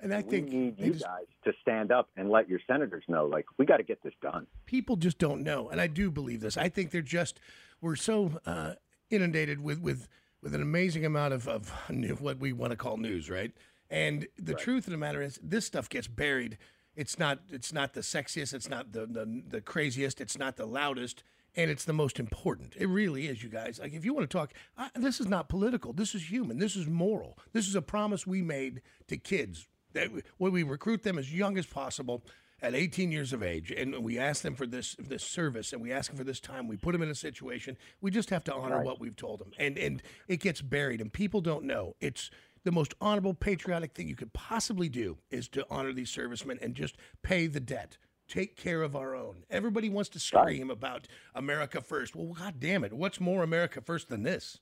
And 0.00 0.14
I 0.14 0.18
we 0.18 0.30
think 0.30 0.52
need 0.52 0.78
you 0.78 0.92
just, 0.92 1.04
guys 1.04 1.24
to 1.44 1.52
stand 1.60 1.90
up 1.90 2.08
and 2.16 2.30
let 2.30 2.48
your 2.48 2.60
senators 2.68 3.02
know, 3.08 3.26
like, 3.26 3.46
we 3.56 3.66
got 3.66 3.78
to 3.78 3.82
get 3.82 4.00
this 4.04 4.12
done. 4.22 4.46
People 4.64 4.94
just 4.94 5.18
don't 5.18 5.42
know, 5.42 5.70
and 5.70 5.80
I 5.80 5.88
do 5.88 6.10
believe 6.10 6.40
this. 6.40 6.56
I 6.56 6.68
think 6.68 6.92
they're 6.92 7.02
just 7.02 7.40
we're 7.80 7.96
so 7.96 8.38
uh, 8.46 8.74
inundated 9.10 9.60
with 9.60 9.80
with 9.80 10.06
with 10.40 10.54
an 10.54 10.62
amazing 10.62 11.04
amount 11.04 11.34
of 11.34 11.48
of 11.48 11.72
what 12.20 12.38
we 12.38 12.52
want 12.52 12.70
to 12.70 12.76
call 12.76 12.96
news, 12.96 13.28
right? 13.28 13.52
And 13.90 14.26
the 14.36 14.52
right. 14.52 14.62
truth 14.62 14.86
of 14.86 14.90
the 14.90 14.98
matter 14.98 15.22
is, 15.22 15.38
this 15.42 15.64
stuff 15.64 15.88
gets 15.88 16.08
buried. 16.08 16.58
It's 16.94 17.18
not. 17.18 17.40
It's 17.50 17.72
not 17.72 17.94
the 17.94 18.00
sexiest. 18.00 18.52
It's 18.52 18.68
not 18.68 18.92
the, 18.92 19.06
the 19.06 19.42
the 19.48 19.60
craziest. 19.60 20.20
It's 20.20 20.38
not 20.38 20.56
the 20.56 20.66
loudest. 20.66 21.22
And 21.56 21.70
it's 21.70 21.84
the 21.84 21.92
most 21.92 22.20
important. 22.20 22.74
It 22.76 22.86
really 22.86 23.26
is, 23.26 23.42
you 23.42 23.48
guys. 23.48 23.80
Like, 23.80 23.92
if 23.92 24.04
you 24.04 24.14
want 24.14 24.30
to 24.30 24.36
talk, 24.36 24.52
I, 24.76 24.90
this 24.94 25.18
is 25.18 25.26
not 25.26 25.48
political. 25.48 25.92
This 25.92 26.14
is 26.14 26.30
human. 26.30 26.58
This 26.58 26.76
is 26.76 26.86
moral. 26.86 27.38
This 27.52 27.66
is 27.66 27.74
a 27.74 27.82
promise 27.82 28.26
we 28.26 28.42
made 28.42 28.82
to 29.08 29.16
kids 29.16 29.66
that 29.94 30.08
when 30.36 30.52
we 30.52 30.62
recruit 30.62 31.02
them 31.02 31.18
as 31.18 31.32
young 31.34 31.58
as 31.58 31.66
possible 31.66 32.22
at 32.60 32.74
18 32.74 33.12
years 33.12 33.32
of 33.32 33.42
age, 33.42 33.70
and 33.70 33.96
we 34.02 34.18
ask 34.18 34.42
them 34.42 34.54
for 34.54 34.66
this 34.66 34.96
this 34.98 35.22
service, 35.22 35.72
and 35.72 35.80
we 35.80 35.92
ask 35.92 36.10
them 36.10 36.18
for 36.18 36.24
this 36.24 36.40
time. 36.40 36.66
We 36.66 36.76
put 36.76 36.92
them 36.92 37.02
in 37.02 37.08
a 37.08 37.14
situation. 37.14 37.76
We 38.00 38.10
just 38.10 38.30
have 38.30 38.44
to 38.44 38.54
honor 38.54 38.76
right. 38.76 38.84
what 38.84 39.00
we've 39.00 39.16
told 39.16 39.40
them, 39.40 39.52
and 39.58 39.78
and 39.78 40.02
it 40.26 40.40
gets 40.40 40.60
buried, 40.60 41.00
and 41.00 41.12
people 41.12 41.40
don't 41.40 41.64
know. 41.64 41.94
It's 42.00 42.30
the 42.64 42.72
most 42.72 42.94
honorable, 43.00 43.34
patriotic 43.34 43.94
thing 43.94 44.08
you 44.08 44.16
could 44.16 44.32
possibly 44.32 44.88
do 44.88 45.18
is 45.30 45.48
to 45.48 45.66
honor 45.70 45.92
these 45.92 46.10
servicemen 46.10 46.58
and 46.60 46.74
just 46.74 46.96
pay 47.22 47.46
the 47.46 47.60
debt. 47.60 47.96
Take 48.28 48.56
care 48.56 48.82
of 48.82 48.94
our 48.94 49.14
own. 49.14 49.44
Everybody 49.50 49.88
wants 49.88 50.10
to 50.10 50.20
scream 50.20 50.68
right. 50.68 50.76
about 50.76 51.08
America 51.34 51.80
first. 51.80 52.14
Well, 52.14 52.34
God 52.34 52.60
damn 52.60 52.84
it. 52.84 52.92
What's 52.92 53.20
more 53.20 53.42
America 53.42 53.80
first 53.80 54.10
than 54.10 54.22
this? 54.22 54.58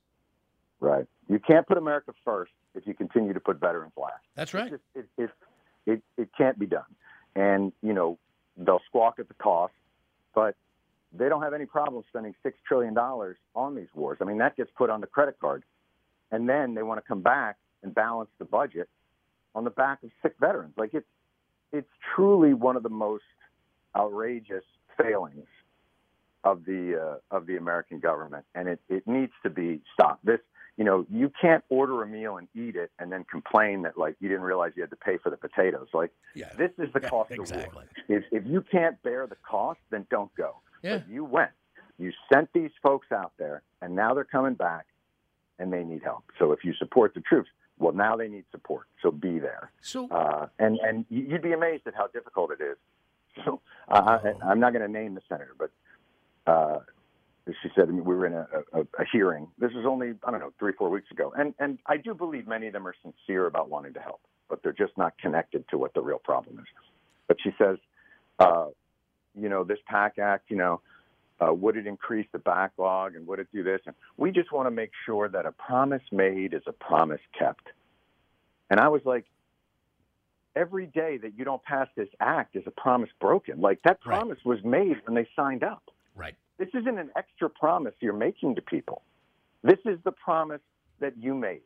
Right. 0.78 1.06
You 1.28 1.40
can't 1.40 1.66
put 1.66 1.76
America 1.76 2.12
first 2.24 2.52
if 2.74 2.86
you 2.86 2.94
continue 2.94 3.32
to 3.32 3.40
put 3.40 3.58
veterans 3.58 3.92
last. 3.96 4.22
That's 4.36 4.54
right. 4.54 4.70
Just, 4.70 4.82
it, 4.94 5.06
it, 5.18 5.30
it, 5.86 6.02
it 6.16 6.28
can't 6.38 6.58
be 6.58 6.66
done. 6.66 6.84
And, 7.34 7.72
you 7.82 7.92
know, 7.92 8.18
they'll 8.56 8.82
squawk 8.86 9.18
at 9.18 9.26
the 9.26 9.34
cost, 9.34 9.74
but 10.34 10.54
they 11.12 11.28
don't 11.28 11.42
have 11.42 11.54
any 11.54 11.66
problem 11.66 12.04
spending 12.08 12.34
$6 12.44 12.52
trillion 12.66 12.96
on 12.96 13.74
these 13.74 13.88
wars. 13.94 14.18
I 14.20 14.24
mean, 14.24 14.38
that 14.38 14.56
gets 14.56 14.70
put 14.76 14.90
on 14.90 15.00
the 15.00 15.06
credit 15.06 15.38
card. 15.40 15.64
And 16.30 16.48
then 16.48 16.74
they 16.74 16.82
want 16.82 16.98
to 16.98 17.06
come 17.06 17.22
back 17.22 17.56
and 17.82 17.94
balance 17.94 18.30
the 18.38 18.44
budget 18.44 18.88
on 19.54 19.64
the 19.64 19.70
back 19.70 20.02
of 20.02 20.10
sick 20.22 20.34
veterans. 20.40 20.74
Like 20.76 20.94
it's 20.94 21.06
it's 21.72 21.88
truly 22.14 22.54
one 22.54 22.76
of 22.76 22.82
the 22.82 22.88
most 22.88 23.24
outrageous 23.94 24.64
failings 25.00 25.46
of 26.44 26.64
the 26.64 27.00
uh, 27.32 27.36
of 27.36 27.46
the 27.46 27.56
American 27.56 27.98
government, 27.98 28.44
and 28.54 28.68
it, 28.68 28.80
it 28.88 29.06
needs 29.06 29.32
to 29.42 29.50
be 29.50 29.80
stopped. 29.94 30.24
This, 30.24 30.40
you 30.76 30.84
know, 30.84 31.06
you 31.10 31.32
can't 31.40 31.64
order 31.70 32.02
a 32.02 32.06
meal 32.06 32.36
and 32.36 32.48
eat 32.54 32.76
it 32.76 32.90
and 32.98 33.10
then 33.10 33.24
complain 33.24 33.82
that 33.82 33.98
like 33.98 34.14
you 34.20 34.28
didn't 34.28 34.44
realize 34.44 34.72
you 34.76 34.82
had 34.82 34.90
to 34.90 34.96
pay 34.96 35.16
for 35.18 35.30
the 35.30 35.36
potatoes. 35.36 35.88
Like 35.92 36.12
Yeah. 36.34 36.50
this 36.56 36.70
is 36.78 36.92
the 36.92 37.00
Yeah, 37.02 37.08
cost 37.08 37.30
exactly. 37.32 37.66
of 37.66 38.08
war. 38.08 38.18
If 38.18 38.24
if 38.30 38.46
you 38.46 38.60
can't 38.62 39.00
bear 39.02 39.26
the 39.26 39.36
cost, 39.36 39.80
then 39.90 40.06
don't 40.10 40.32
go. 40.36 40.56
Yeah. 40.82 40.98
But 40.98 41.08
you 41.08 41.24
went. 41.24 41.50
You 41.98 42.12
sent 42.32 42.52
these 42.52 42.70
folks 42.82 43.10
out 43.10 43.32
there, 43.38 43.62
and 43.80 43.96
now 43.96 44.12
they're 44.14 44.24
coming 44.24 44.54
back, 44.54 44.84
and 45.58 45.72
they 45.72 45.82
need 45.82 46.02
help. 46.04 46.24
So 46.38 46.52
if 46.52 46.62
you 46.62 46.74
support 46.74 47.14
the 47.14 47.20
troops, 47.22 47.48
well, 47.78 47.92
now 47.92 48.16
they 48.16 48.28
need 48.28 48.44
support. 48.50 48.86
So 49.02 49.10
be 49.10 49.38
there. 49.38 49.70
So 49.82 50.08
Uh, 50.10 50.46
and 50.58 50.78
and 50.82 51.04
you'd 51.10 51.42
be 51.42 51.52
amazed 51.52 51.86
at 51.86 51.94
how 51.94 52.06
difficult 52.08 52.50
it 52.52 52.62
is. 52.62 52.76
So 53.44 53.60
uh, 53.88 54.18
I, 54.24 54.32
I'm 54.50 54.60
not 54.60 54.72
going 54.72 54.80
to 54.80 54.90
name 54.90 55.14
the 55.14 55.20
senator, 55.28 55.54
but 55.58 55.70
uh, 56.50 56.78
she 57.46 57.68
said 57.76 57.92
we 57.92 58.00
were 58.00 58.24
in 58.24 58.32
a, 58.32 58.46
a, 58.72 58.80
a 58.80 59.04
hearing. 59.12 59.48
This 59.58 59.72
was 59.74 59.84
only 59.86 60.14
I 60.24 60.30
don't 60.30 60.40
know 60.40 60.54
three 60.58 60.72
four 60.72 60.88
weeks 60.88 61.10
ago, 61.10 61.34
and 61.36 61.52
and 61.58 61.78
I 61.86 61.98
do 61.98 62.14
believe 62.14 62.46
many 62.46 62.66
of 62.66 62.72
them 62.72 62.86
are 62.86 62.94
sincere 63.02 63.44
about 63.46 63.68
wanting 63.68 63.92
to 63.92 64.00
help, 64.00 64.20
but 64.48 64.62
they're 64.62 64.72
just 64.72 64.96
not 64.96 65.18
connected 65.18 65.68
to 65.68 65.76
what 65.76 65.92
the 65.92 66.00
real 66.00 66.18
problem 66.18 66.58
is. 66.58 66.64
But 67.28 67.36
she 67.42 67.50
says, 67.58 67.76
uh, 68.38 68.68
you 69.38 69.50
know, 69.50 69.64
this 69.64 69.78
PACT 69.86 70.18
Act, 70.18 70.50
you 70.50 70.56
know. 70.56 70.80
Uh, 71.38 71.52
would 71.52 71.76
it 71.76 71.86
increase 71.86 72.26
the 72.32 72.38
backlog 72.38 73.14
and 73.14 73.26
would 73.26 73.38
it 73.38 73.48
do 73.52 73.62
this? 73.62 73.80
And 73.86 73.94
we 74.16 74.30
just 74.30 74.52
want 74.52 74.66
to 74.66 74.70
make 74.70 74.90
sure 75.04 75.28
that 75.28 75.44
a 75.44 75.52
promise 75.52 76.02
made 76.10 76.54
is 76.54 76.62
a 76.66 76.72
promise 76.72 77.20
kept. 77.38 77.68
And 78.70 78.80
I 78.80 78.88
was 78.88 79.02
like, 79.04 79.26
every 80.54 80.86
day 80.86 81.18
that 81.18 81.32
you 81.36 81.44
don't 81.44 81.62
pass 81.62 81.88
this 81.96 82.08
act 82.20 82.56
is 82.56 82.62
a 82.66 82.70
promise 82.70 83.10
broken. 83.20 83.60
Like 83.60 83.80
that 83.84 83.98
Right. 84.06 84.18
promise 84.18 84.38
was 84.44 84.62
made 84.64 84.96
when 85.06 85.14
they 85.14 85.28
signed 85.36 85.62
up. 85.62 85.82
right. 86.14 86.34
This 86.58 86.68
isn't 86.72 86.98
an 86.98 87.10
extra 87.16 87.50
promise 87.50 87.92
you're 88.00 88.14
making 88.14 88.54
to 88.54 88.62
people. 88.62 89.02
This 89.62 89.78
is 89.84 89.98
the 90.04 90.12
promise 90.12 90.62
that 91.00 91.14
you 91.18 91.34
made 91.34 91.60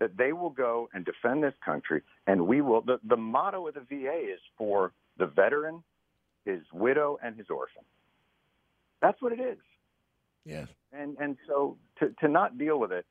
that 0.00 0.16
they 0.16 0.32
will 0.32 0.50
go 0.50 0.88
and 0.92 1.04
defend 1.04 1.44
this 1.44 1.54
country 1.64 2.02
and 2.26 2.48
we 2.48 2.60
will. 2.60 2.80
The, 2.80 2.98
the 3.04 3.16
motto 3.16 3.68
of 3.68 3.74
the 3.74 3.80
VA 3.82 4.32
is 4.34 4.40
for 4.56 4.92
the 5.18 5.26
veteran, 5.26 5.84
his 6.44 6.60
widow, 6.72 7.18
and 7.22 7.36
his 7.36 7.48
orphan. 7.50 7.84
That's 9.00 9.20
what 9.20 9.32
it 9.32 9.40
is. 9.40 9.58
Yeah. 10.44 10.66
And, 10.92 11.16
and 11.20 11.36
so 11.46 11.76
to, 11.98 12.10
to 12.20 12.28
not 12.28 12.58
deal 12.58 12.78
with 12.78 12.92
it 12.92 13.04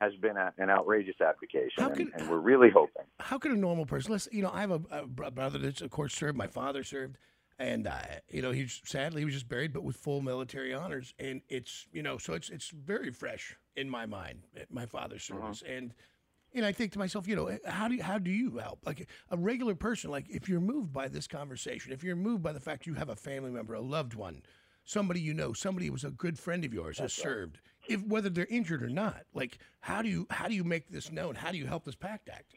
has 0.00 0.14
been 0.16 0.36
a, 0.36 0.52
an 0.58 0.70
outrageous 0.70 1.16
abdication. 1.20 1.82
How 1.82 1.90
and, 1.90 2.10
and 2.16 2.30
we're 2.30 2.38
really 2.38 2.70
hoping. 2.70 3.04
how 3.18 3.38
could 3.38 3.52
a 3.52 3.56
normal 3.56 3.84
person 3.84 4.12
let's 4.12 4.28
you 4.32 4.42
know 4.42 4.50
i 4.52 4.60
have 4.62 4.70
a, 4.70 4.80
a 4.90 5.30
brother 5.30 5.58
that's 5.58 5.82
of 5.82 5.90
course 5.90 6.14
served 6.14 6.38
my 6.38 6.46
father 6.46 6.82
served 6.82 7.18
and 7.58 7.86
uh, 7.86 8.00
you 8.30 8.40
know 8.40 8.50
he's 8.50 8.80
sadly 8.84 9.20
he 9.20 9.24
was 9.26 9.34
just 9.34 9.48
buried 9.48 9.72
but 9.72 9.84
with 9.84 9.96
full 9.96 10.22
military 10.22 10.72
honors 10.72 11.12
and 11.18 11.42
it's 11.50 11.86
you 11.92 12.02
know 12.02 12.16
so 12.16 12.32
it's 12.32 12.48
it's 12.48 12.70
very 12.70 13.10
fresh 13.12 13.56
in 13.76 13.90
my 13.90 14.06
mind 14.06 14.46
eh, 14.56 14.64
my 14.70 14.86
father's 14.86 15.22
service 15.22 15.62
and 15.68 15.92
and 16.52 16.66
I 16.66 16.72
think 16.72 16.90
to 16.92 16.98
myself, 16.98 17.28
you 17.28 17.36
know, 17.36 17.46
eh, 17.46 17.58
how 17.64 17.86
do 17.86 17.94
you, 17.94 18.02
how 18.02 18.18
do 18.18 18.30
you 18.30 18.58
help? 18.58 18.80
Like 18.84 19.08
a 19.30 19.36
regular 19.36 19.74
person, 19.76 20.10
like 20.10 20.28
if 20.28 20.48
you're 20.48 20.60
moved 20.60 20.92
by 20.92 21.06
this 21.06 21.28
conversation, 21.28 21.92
if 21.92 22.02
you're 22.02 22.16
moved 22.16 22.42
by 22.42 22.52
the 22.52 22.58
fact 22.58 22.86
you 22.86 22.94
have 22.94 23.08
a 23.08 23.14
family 23.14 23.50
member, 23.50 23.74
a 23.74 23.80
loved 23.80 24.14
one, 24.14 24.42
somebody 24.90 25.20
you 25.20 25.32
know, 25.32 25.52
somebody 25.52 25.86
who 25.86 25.92
was 25.92 26.04
a 26.04 26.10
good 26.10 26.38
friend 26.38 26.64
of 26.64 26.74
yours 26.74 26.98
has 26.98 27.12
served, 27.12 27.58
if 27.88 28.04
whether 28.06 28.28
they're 28.28 28.46
injured 28.46 28.82
or 28.82 28.88
not, 28.88 29.22
like 29.32 29.58
how 29.80 30.02
do 30.02 30.08
you 30.08 30.26
how 30.30 30.48
do 30.48 30.54
you 30.54 30.64
make 30.64 30.90
this 30.90 31.10
known? 31.10 31.36
How 31.36 31.52
do 31.52 31.58
you 31.58 31.66
help 31.66 31.84
this 31.84 31.94
Pact 31.94 32.28
Act? 32.28 32.54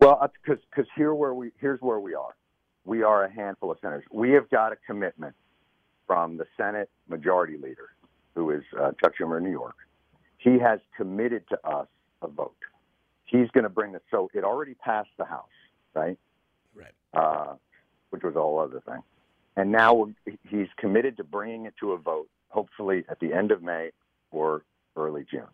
Well, 0.00 0.30
because 0.42 0.62
because 0.70 0.88
here 0.96 1.14
where 1.14 1.34
we 1.34 1.50
here's 1.60 1.80
where 1.80 2.00
we 2.00 2.14
are. 2.14 2.36
We 2.84 3.02
are 3.02 3.24
a 3.24 3.32
handful 3.32 3.70
of 3.70 3.78
senators. 3.82 4.04
We 4.10 4.30
have 4.30 4.48
got 4.48 4.72
a 4.72 4.76
commitment 4.86 5.34
from 6.06 6.36
the 6.38 6.46
Senate 6.56 6.88
Majority 7.08 7.58
Leader, 7.58 7.90
who 8.34 8.50
is 8.50 8.62
uh, 8.80 8.92
Chuck 9.02 9.12
Schumer 9.20 9.38
in 9.38 9.44
New 9.44 9.50
York. 9.50 9.76
He 10.38 10.58
has 10.58 10.78
committed 10.96 11.42
to 11.50 11.68
us 11.68 11.88
a 12.22 12.28
vote. 12.28 12.54
He's 13.24 13.50
going 13.50 13.64
to 13.64 13.68
bring 13.68 13.92
this. 13.92 14.00
So 14.10 14.30
it 14.32 14.44
already 14.44 14.74
passed 14.74 15.10
the 15.18 15.26
House, 15.26 15.44
right? 15.94 16.18
Right. 16.74 16.94
Uh, 17.12 17.54
which 18.08 18.22
was 18.22 18.36
a 18.36 18.40
whole 18.40 18.58
other 18.58 18.80
thing. 18.86 19.02
And 19.58 19.72
now 19.72 20.08
he's 20.48 20.68
committed 20.76 21.16
to 21.16 21.24
bringing 21.24 21.66
it 21.66 21.74
to 21.80 21.90
a 21.90 21.98
vote, 21.98 22.28
hopefully 22.48 23.04
at 23.08 23.18
the 23.18 23.32
end 23.32 23.50
of 23.50 23.60
May 23.60 23.90
or 24.30 24.62
early 24.96 25.26
June. 25.28 25.48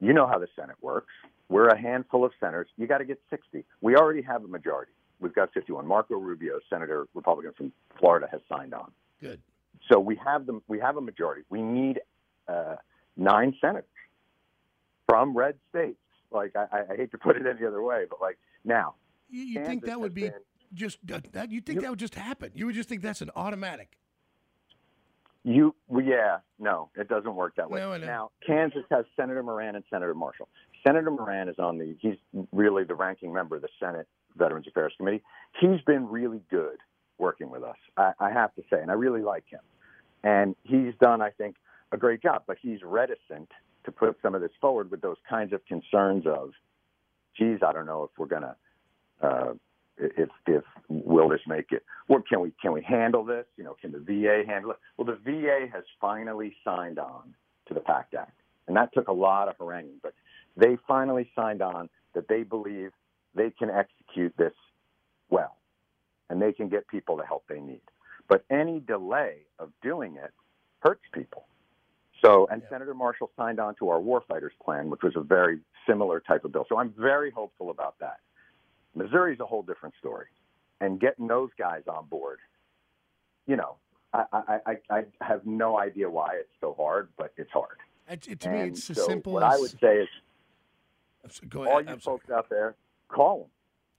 You 0.00 0.14
know 0.14 0.26
how 0.26 0.38
the 0.38 0.46
Senate 0.56 0.76
works. 0.80 1.12
We're 1.50 1.68
a 1.68 1.78
handful 1.78 2.24
of 2.24 2.32
senators. 2.40 2.68
You 2.78 2.86
got 2.86 2.98
to 2.98 3.04
get 3.04 3.20
60. 3.28 3.62
We 3.82 3.94
already 3.94 4.22
have 4.22 4.42
a 4.42 4.48
majority. 4.48 4.92
We've 5.20 5.34
got 5.34 5.52
51. 5.52 5.86
Marco 5.86 6.14
Rubio, 6.16 6.60
Senator 6.70 7.06
Republican 7.12 7.52
from 7.52 7.72
Florida, 8.00 8.26
has 8.32 8.40
signed 8.48 8.72
on. 8.72 8.90
Good. 9.20 9.38
So 9.92 10.00
we 10.00 10.18
have 10.24 10.46
them. 10.46 10.62
We 10.66 10.80
have 10.80 10.96
a 10.96 11.02
majority. 11.02 11.42
We 11.50 11.60
need 11.60 12.00
uh, 12.48 12.76
nine 13.18 13.54
senators 13.60 13.84
from 15.06 15.36
red 15.36 15.56
states. 15.68 15.98
Like 16.30 16.56
I, 16.56 16.84
I 16.90 16.96
hate 16.96 17.10
to 17.10 17.18
put 17.18 17.36
it 17.36 17.42
any 17.46 17.66
other 17.66 17.82
way, 17.82 18.06
but 18.08 18.22
like 18.22 18.38
now, 18.64 18.94
You, 19.28 19.42
you 19.44 19.64
think 19.66 19.84
that 19.84 20.00
would 20.00 20.14
be 20.14 20.22
been- 20.22 20.32
just 20.74 20.98
uh, 21.12 21.20
that? 21.32 21.50
You 21.50 21.60
think 21.60 21.76
You- 21.76 21.82
that 21.82 21.90
would 21.90 21.98
just 21.98 22.14
happen? 22.14 22.50
You 22.54 22.66
would 22.66 22.74
just 22.74 22.88
think 22.88 23.02
that's 23.02 23.22
an 23.22 23.30
automatic? 23.36 23.96
You, 25.46 25.74
well, 25.88 26.02
yeah, 26.02 26.38
no, 26.58 26.88
it 26.96 27.06
doesn't 27.06 27.34
work 27.34 27.56
that 27.56 27.70
way. 27.70 27.78
No. 27.78 27.96
Now, 27.98 28.30
Kansas 28.46 28.84
has 28.90 29.04
Senator 29.14 29.42
Moran 29.42 29.74
and 29.76 29.84
Senator 29.90 30.14
Marshall. 30.14 30.48
Senator 30.86 31.10
Moran 31.10 31.50
is 31.50 31.58
on 31.58 31.76
the, 31.76 31.94
he's 32.00 32.16
really 32.50 32.84
the 32.84 32.94
ranking 32.94 33.30
member 33.32 33.56
of 33.56 33.62
the 33.62 33.68
Senate 33.78 34.08
Veterans 34.36 34.66
Affairs 34.66 34.94
Committee. 34.96 35.22
He's 35.60 35.82
been 35.82 36.08
really 36.08 36.40
good 36.50 36.78
working 37.18 37.50
with 37.50 37.62
us, 37.62 37.76
I, 37.98 38.12
I 38.18 38.30
have 38.30 38.54
to 38.54 38.62
say, 38.70 38.80
and 38.80 38.90
I 38.90 38.94
really 38.94 39.20
like 39.20 39.44
him. 39.46 39.60
And 40.22 40.56
he's 40.62 40.94
done, 40.98 41.20
I 41.20 41.28
think, 41.28 41.56
a 41.92 41.98
great 41.98 42.22
job, 42.22 42.44
but 42.46 42.56
he's 42.60 42.82
reticent 42.82 43.50
to 43.84 43.92
put 43.92 44.16
some 44.22 44.34
of 44.34 44.40
this 44.40 44.50
forward 44.62 44.90
with 44.90 45.02
those 45.02 45.18
kinds 45.28 45.52
of 45.52 45.64
concerns 45.66 46.26
of, 46.26 46.52
geez, 47.36 47.58
I 47.62 47.72
don't 47.74 47.84
know 47.86 48.04
if 48.04 48.18
we're 48.18 48.26
going 48.26 48.42
to, 48.42 48.56
uh, 49.22 49.52
if 49.98 50.28
if 50.46 50.64
will 50.88 51.28
this 51.28 51.40
make 51.46 51.72
it? 51.72 51.84
What 52.06 52.26
can 52.28 52.40
we 52.40 52.52
can 52.60 52.72
we 52.72 52.82
handle 52.82 53.24
this? 53.24 53.46
You 53.56 53.64
know, 53.64 53.76
can 53.80 53.92
the 53.92 53.98
VA 53.98 54.42
handle 54.46 54.72
it? 54.72 54.78
Well, 54.96 55.06
the 55.06 55.18
VA 55.24 55.66
has 55.72 55.84
finally 56.00 56.56
signed 56.64 56.98
on 56.98 57.34
to 57.66 57.74
the 57.74 57.80
PACT 57.80 58.14
Act, 58.14 58.40
and 58.66 58.76
that 58.76 58.92
took 58.92 59.08
a 59.08 59.12
lot 59.12 59.48
of 59.48 59.56
haranguing, 59.58 60.00
but 60.02 60.14
they 60.56 60.76
finally 60.86 61.30
signed 61.34 61.62
on 61.62 61.88
that 62.14 62.28
they 62.28 62.42
believe 62.42 62.92
they 63.34 63.50
can 63.50 63.70
execute 63.70 64.34
this 64.36 64.52
well, 65.30 65.56
and 66.30 66.40
they 66.40 66.52
can 66.52 66.68
get 66.68 66.86
people 66.88 67.16
the 67.16 67.24
help 67.26 67.44
they 67.48 67.60
need. 67.60 67.80
But 68.28 68.44
any 68.50 68.80
delay 68.80 69.38
of 69.58 69.70
doing 69.82 70.16
it 70.16 70.32
hurts 70.80 71.02
people. 71.12 71.46
So, 72.24 72.46
and 72.50 72.62
Yeah. 72.62 72.68
Senator 72.70 72.94
Marshall 72.94 73.30
signed 73.36 73.60
on 73.60 73.74
to 73.76 73.88
our 73.90 73.98
warfighters 74.00 74.56
plan, 74.64 74.88
which 74.88 75.02
was 75.02 75.14
a 75.16 75.20
very 75.20 75.60
similar 75.86 76.20
type 76.20 76.44
of 76.44 76.52
bill. 76.52 76.64
So 76.68 76.78
I'm 76.78 76.90
very 76.90 77.30
hopeful 77.30 77.70
about 77.70 77.98
that. 77.98 78.20
Missouri's 78.94 79.40
a 79.40 79.46
whole 79.46 79.62
different 79.62 79.94
story, 79.98 80.26
and 80.80 81.00
getting 81.00 81.26
those 81.26 81.50
guys 81.58 81.82
on 81.88 82.06
board, 82.06 82.38
you 83.46 83.56
know, 83.56 83.76
I, 84.12 84.24
I, 84.32 84.58
I, 84.66 84.76
I 84.90 85.04
have 85.20 85.44
no 85.44 85.78
idea 85.78 86.08
why 86.08 86.34
it's 86.36 86.52
so 86.60 86.74
hard, 86.78 87.08
but 87.18 87.32
it's 87.36 87.50
hard. 87.50 87.76
It, 88.08 88.26
it- 88.28 88.40
to 88.40 88.50
me, 88.50 88.60
And 88.60 88.70
it's 88.76 88.88
as 88.90 88.96
so 88.96 89.06
simple 89.06 89.32
what 89.32 89.42
as. 89.42 89.54
I 89.54 89.58
would 89.58 89.70
say 89.80 89.96
is, 90.02 90.08
Go 91.48 91.66
all 91.66 91.80
you 91.80 91.88
I'm 91.88 92.00
sorry. 92.00 92.18
folks 92.18 92.30
out 92.30 92.48
there, 92.50 92.74
call 93.08 93.38
them. 93.40 93.48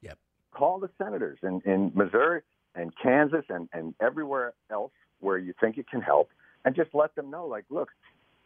Yep. 0.03 0.17
Call 0.51 0.79
the 0.79 0.89
senators 0.99 1.39
in, 1.41 1.59
in 1.65 1.91
Missouri 1.95 2.41
and 2.75 2.93
Kansas 3.01 3.45
and, 3.49 3.67
and 3.73 3.95
everywhere 3.99 4.53
else 4.69 4.91
where 5.21 5.37
you 5.39 5.53
think 5.59 5.77
it 5.79 5.89
can 5.89 6.01
help, 6.01 6.29
and 6.65 6.75
just 6.75 6.93
let 6.93 7.15
them 7.15 7.31
know, 7.31 7.47
like, 7.47 7.65
look, 7.71 7.89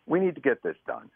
we 0.06 0.20
need 0.22 0.36
to 0.36 0.42
get 0.42 0.64
this 0.64 0.78
done. 0.88 1.10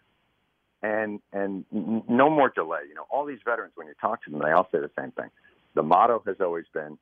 And 0.83 1.21
and 1.31 1.65
no 1.71 2.29
more 2.29 2.51
delay. 2.53 2.81
You 2.89 2.93
know, 2.95 3.05
all 3.09 3.25
these 3.25 3.39
veterans, 3.45 3.71
when 3.75 3.87
you 3.87 3.93
talk 4.01 4.21
to 4.25 4.29
them, 4.29 4.41
they 4.43 4.51
all 4.51 4.67
say 4.71 4.79
the 4.79 4.91
same 4.99 5.11
thing. 5.11 5.29
The 5.75 5.81
motto 5.81 6.21
has 6.27 6.35
always 6.41 6.65
been 6.73 6.97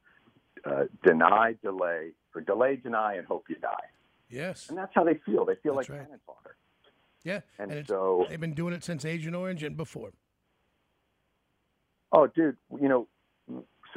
uh, 0.66 0.84
deny, 1.04 1.56
delay, 1.64 2.12
or 2.36 2.42
delay, 2.42 2.76
deny, 2.76 3.16
and 3.16 3.26
hope 3.26 3.46
you 3.50 3.56
die. 3.56 3.88
Yes. 4.30 4.70
And 4.70 4.78
that's 4.78 4.92
how 4.94 5.04
they 5.04 5.20
feel. 5.26 5.46
They 5.46 5.56
feel 5.56 5.76
That's 5.76 5.90
like 5.90 5.98
right. 5.98 6.06
cannon 6.06 6.20
fodder. 6.26 6.56
Yeah. 7.24 7.42
And, 7.60 7.72
it's, 7.72 7.90
so, 7.90 8.26
they've 8.30 8.40
been 8.40 8.54
doing 8.54 8.74
it 8.74 8.84
since 8.84 9.04
Agent 9.04 9.36
Orange 9.36 9.64
and 9.64 9.76
before. 9.76 10.12
oh, 12.12 12.28
dude, 12.28 12.58
you 12.80 12.88
know, 12.88 13.08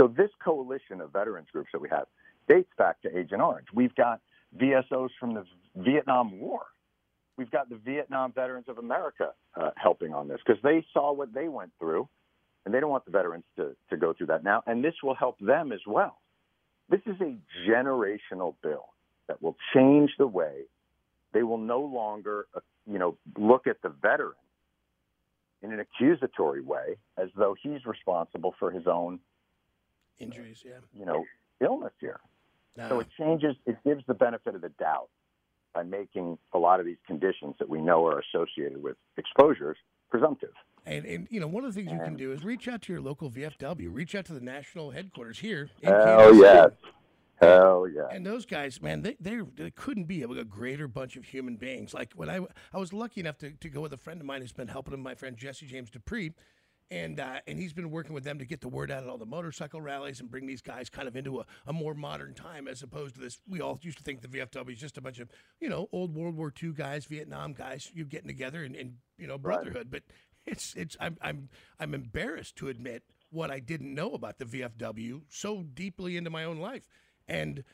so 0.00 0.08
this 0.08 0.30
coalition 0.42 1.00
of 1.00 1.12
veterans 1.12 1.48
groups 1.52 1.70
that 1.72 1.80
we 1.80 1.88
have 1.90 2.06
dates 2.48 2.70
back 2.76 3.00
to 3.02 3.16
Agent 3.16 3.40
Orange. 3.40 3.68
We've 3.72 3.94
got 3.94 4.20
VSOs 4.58 5.10
from 5.20 5.34
the 5.34 5.44
Vietnam 5.76 6.40
War. 6.40 6.62
We've 7.36 7.50
got 7.50 7.68
the 7.68 7.76
Vietnam 7.76 8.32
Veterans 8.32 8.66
of 8.68 8.78
America 8.78 9.32
uh, 9.56 9.70
helping 9.76 10.14
on 10.14 10.28
this 10.28 10.38
because 10.44 10.62
they 10.62 10.84
saw 10.92 11.12
what 11.12 11.34
they 11.34 11.48
went 11.48 11.72
through, 11.80 12.08
and 12.64 12.72
they 12.72 12.80
don't 12.80 12.90
want 12.90 13.04
the 13.04 13.10
veterans 13.10 13.44
to, 13.56 13.74
to 13.90 13.96
go 13.96 14.12
through 14.12 14.28
that 14.28 14.44
now. 14.44 14.62
And 14.66 14.84
this 14.84 14.94
will 15.02 15.14
help 15.14 15.38
them 15.40 15.72
as 15.72 15.80
well. 15.86 16.18
This 16.88 17.00
is 17.06 17.16
a 17.20 17.36
generational 17.68 18.54
bill 18.62 18.86
that 19.26 19.42
will 19.42 19.56
change 19.74 20.10
the 20.18 20.26
way 20.26 20.64
they 21.32 21.42
will 21.42 21.58
no 21.58 21.80
longer, 21.80 22.46
uh, 22.54 22.60
you 22.86 22.98
know, 22.98 23.18
look 23.36 23.66
at 23.66 23.82
the 23.82 23.88
veteran 23.88 24.32
in 25.62 25.72
an 25.72 25.80
accusatory 25.80 26.60
way, 26.60 26.96
as 27.18 27.28
though 27.36 27.56
he's 27.60 27.84
responsible 27.84 28.54
for 28.58 28.70
his 28.70 28.86
own 28.86 29.18
injuries. 30.18 30.62
Yeah, 30.64 30.72
you 30.92 31.04
know, 31.04 31.24
illness 31.60 31.92
here. 32.00 32.20
No. 32.76 32.88
So 32.88 33.00
it 33.00 33.08
changes. 33.18 33.56
It 33.66 33.76
gives 33.84 34.04
the 34.06 34.14
benefit 34.14 34.54
of 34.54 34.60
the 34.60 34.68
doubt 34.68 35.08
by 35.74 35.82
making 35.82 36.38
a 36.52 36.58
lot 36.58 36.80
of 36.80 36.86
these 36.86 36.96
conditions 37.06 37.54
that 37.58 37.68
we 37.68 37.80
know 37.80 38.06
are 38.06 38.20
associated 38.20 38.82
with 38.82 38.96
exposures 39.16 39.76
presumptive. 40.10 40.52
And, 40.86 41.04
and 41.04 41.28
you 41.30 41.40
know, 41.40 41.46
one 41.46 41.64
of 41.64 41.74
the 41.74 41.80
things 41.80 41.92
you 41.92 41.98
can 41.98 42.16
do 42.16 42.32
is 42.32 42.44
reach 42.44 42.68
out 42.68 42.82
to 42.82 42.92
your 42.92 43.02
local 43.02 43.30
VFW, 43.30 43.88
reach 43.92 44.14
out 44.14 44.26
to 44.26 44.34
the 44.34 44.40
national 44.40 44.90
headquarters 44.90 45.38
here. 45.38 45.70
In 45.82 45.92
Hell 45.92 46.04
Kansas 46.04 46.40
City. 46.40 46.76
Hell 47.40 47.88
yeah. 47.88 48.08
And 48.12 48.24
those 48.24 48.46
guys, 48.46 48.80
man, 48.80 49.02
they 49.02 49.16
they 49.18 49.40
they 49.56 49.70
couldn't 49.70 50.04
be 50.04 50.22
a, 50.22 50.28
a 50.28 50.44
greater 50.44 50.86
bunch 50.86 51.16
of 51.16 51.24
human 51.24 51.56
beings. 51.56 51.92
Like 51.92 52.12
when 52.14 52.30
I 52.30 52.40
I 52.72 52.78
was 52.78 52.92
lucky 52.92 53.20
enough 53.20 53.38
to, 53.38 53.50
to 53.50 53.68
go 53.68 53.80
with 53.80 53.92
a 53.92 53.96
friend 53.96 54.20
of 54.20 54.26
mine 54.26 54.40
who's 54.40 54.52
been 54.52 54.68
helping 54.68 54.94
him, 54.94 55.00
my 55.00 55.14
friend 55.14 55.36
Jesse 55.36 55.66
James 55.66 55.90
Dupree, 55.90 56.32
and 56.90 57.18
uh, 57.18 57.40
and 57.46 57.58
he's 57.58 57.72
been 57.72 57.90
working 57.90 58.14
with 58.14 58.24
them 58.24 58.38
to 58.38 58.44
get 58.44 58.60
the 58.60 58.68
word 58.68 58.90
out 58.90 59.02
at 59.02 59.08
all 59.08 59.18
the 59.18 59.26
motorcycle 59.26 59.80
rallies 59.80 60.20
and 60.20 60.30
bring 60.30 60.46
these 60.46 60.62
guys 60.62 60.88
kind 60.88 61.08
of 61.08 61.16
into 61.16 61.40
a, 61.40 61.46
a 61.66 61.72
more 61.72 61.94
modern 61.94 62.34
time 62.34 62.68
as 62.68 62.82
opposed 62.82 63.14
to 63.14 63.20
this. 63.20 63.40
We 63.48 63.60
all 63.60 63.78
used 63.82 63.98
to 63.98 64.04
think 64.04 64.20
the 64.20 64.28
VFW 64.28 64.72
is 64.72 64.80
just 64.80 64.98
a 64.98 65.00
bunch 65.00 65.18
of 65.18 65.28
you 65.60 65.68
know 65.68 65.88
old 65.92 66.14
World 66.14 66.36
War 66.36 66.52
II 66.62 66.72
guys, 66.72 67.06
Vietnam 67.06 67.52
guys, 67.52 67.90
you 67.94 68.04
getting 68.04 68.28
together 68.28 68.62
and, 68.64 68.76
and 68.76 68.94
you 69.18 69.26
know 69.26 69.38
brotherhood. 69.38 69.88
But 69.90 70.02
it's 70.46 70.74
it's 70.74 70.96
I'm 71.00 71.16
I'm 71.20 71.48
I'm 71.80 71.94
embarrassed 71.94 72.56
to 72.56 72.68
admit 72.68 73.02
what 73.30 73.50
I 73.50 73.58
didn't 73.58 73.94
know 73.94 74.12
about 74.12 74.38
the 74.38 74.44
VFW 74.44 75.22
so 75.28 75.62
deeply 75.62 76.16
into 76.16 76.30
my 76.30 76.44
own 76.44 76.58
life, 76.58 76.86
and. 77.26 77.64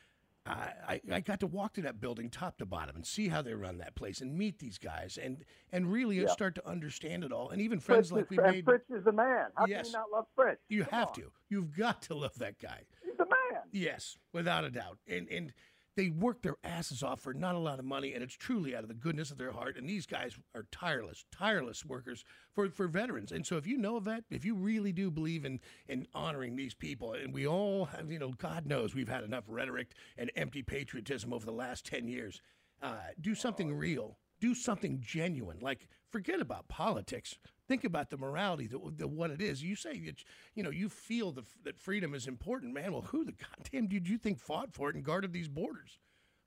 I, 0.46 1.00
I- 1.10 1.20
got 1.20 1.40
to 1.40 1.46
walk 1.46 1.74
to 1.74 1.82
that 1.82 2.00
building 2.00 2.30
top 2.30 2.58
to 2.58 2.66
bottom 2.66 2.96
and 2.96 3.06
see 3.06 3.28
how 3.28 3.42
they 3.42 3.54
run 3.54 3.78
that 3.78 3.94
place 3.94 4.20
and 4.20 4.36
meet 4.36 4.58
these 4.58 4.78
guys 4.78 5.18
and 5.22 5.44
and 5.72 5.90
really 5.92 6.20
Yeah. 6.20 6.28
start 6.28 6.54
to 6.56 6.66
understand 6.68 7.24
it 7.24 7.32
all 7.32 7.50
and 7.50 7.60
even 7.60 7.78
friends 7.78 8.08
Fritz, 8.10 8.30
like 8.30 8.38
is, 8.40 8.46
we 8.46 8.52
made 8.52 8.64
Fritz 8.64 8.90
is 8.90 9.04
the 9.04 9.12
man. 9.12 9.48
How 9.56 9.66
Yes. 9.66 9.82
can 9.82 9.86
you 9.86 9.92
not 9.98 10.10
love 10.12 10.26
Fritz? 10.34 10.60
you 10.68 10.84
Come 10.84 10.98
have 10.98 11.08
on. 11.08 11.14
to 11.14 11.32
you've 11.50 11.76
got 11.76 12.02
to 12.02 12.14
love 12.14 12.34
that 12.38 12.58
guy 12.58 12.82
He's 13.04 13.16
the 13.18 13.26
man. 13.26 13.62
yes 13.72 14.16
without 14.32 14.64
a 14.64 14.70
doubt 14.70 14.98
and 15.06 15.28
and 15.28 15.52
they 16.00 16.08
work 16.08 16.40
their 16.40 16.56
asses 16.64 17.02
off 17.02 17.20
for 17.20 17.34
not 17.34 17.54
a 17.54 17.58
lot 17.58 17.78
of 17.78 17.84
money 17.84 18.14
and 18.14 18.22
it's 18.22 18.34
truly 18.34 18.74
out 18.74 18.82
of 18.82 18.88
the 18.88 18.94
goodness 18.94 19.30
of 19.30 19.36
their 19.36 19.52
heart 19.52 19.76
and 19.76 19.86
these 19.86 20.06
guys 20.06 20.34
are 20.54 20.66
tireless 20.72 21.26
tireless 21.30 21.84
workers 21.84 22.24
for 22.54 22.70
for 22.70 22.88
veterans. 22.88 23.32
And 23.32 23.46
so 23.46 23.58
if 23.58 23.66
you 23.66 23.76
know 23.76 23.96
a 23.96 24.00
vet 24.00 24.24
if 24.30 24.44
you 24.44 24.54
really 24.54 24.92
do 24.92 25.10
believe 25.10 25.44
in 25.44 25.60
in 25.88 26.06
honoring 26.14 26.56
these 26.56 26.72
people 26.72 27.12
and 27.12 27.34
we 27.34 27.46
all 27.46 27.84
have 27.84 28.10
you 28.10 28.18
know 28.18 28.30
god 28.30 28.64
knows 28.64 28.94
we've 28.94 29.10
had 29.10 29.24
enough 29.24 29.44
rhetoric 29.46 29.88
and 30.16 30.30
empty 30.36 30.62
patriotism 30.62 31.34
over 31.34 31.44
the 31.44 31.52
last 31.52 31.84
10 31.84 32.08
years 32.08 32.40
uh, 32.82 32.96
do 33.20 33.34
something 33.34 33.74
real. 33.76 34.16
Do 34.40 34.54
something 34.54 35.00
genuine. 35.02 35.58
Like 35.60 35.86
forget 36.10 36.40
about 36.40 36.68
politics 36.68 37.36
think 37.68 37.84
about 37.84 38.10
the 38.10 38.16
morality 38.16 38.66
the, 38.66 38.78
the 38.96 39.06
what 39.08 39.30
it 39.30 39.40
is 39.40 39.62
you 39.62 39.76
say 39.76 39.98
that 40.00 40.24
you 40.54 40.62
know 40.62 40.70
you 40.70 40.88
feel 40.88 41.30
the, 41.32 41.42
that 41.64 41.78
freedom 41.78 42.14
is 42.14 42.26
important 42.26 42.74
man 42.74 42.92
well 42.92 43.02
who 43.02 43.24
the 43.24 43.32
goddamn 43.32 43.86
did 43.86 44.08
you 44.08 44.18
think 44.18 44.38
fought 44.38 44.72
for 44.72 44.88
it 44.90 44.94
and 44.96 45.04
guarded 45.04 45.32
these 45.32 45.48
borders 45.48 45.98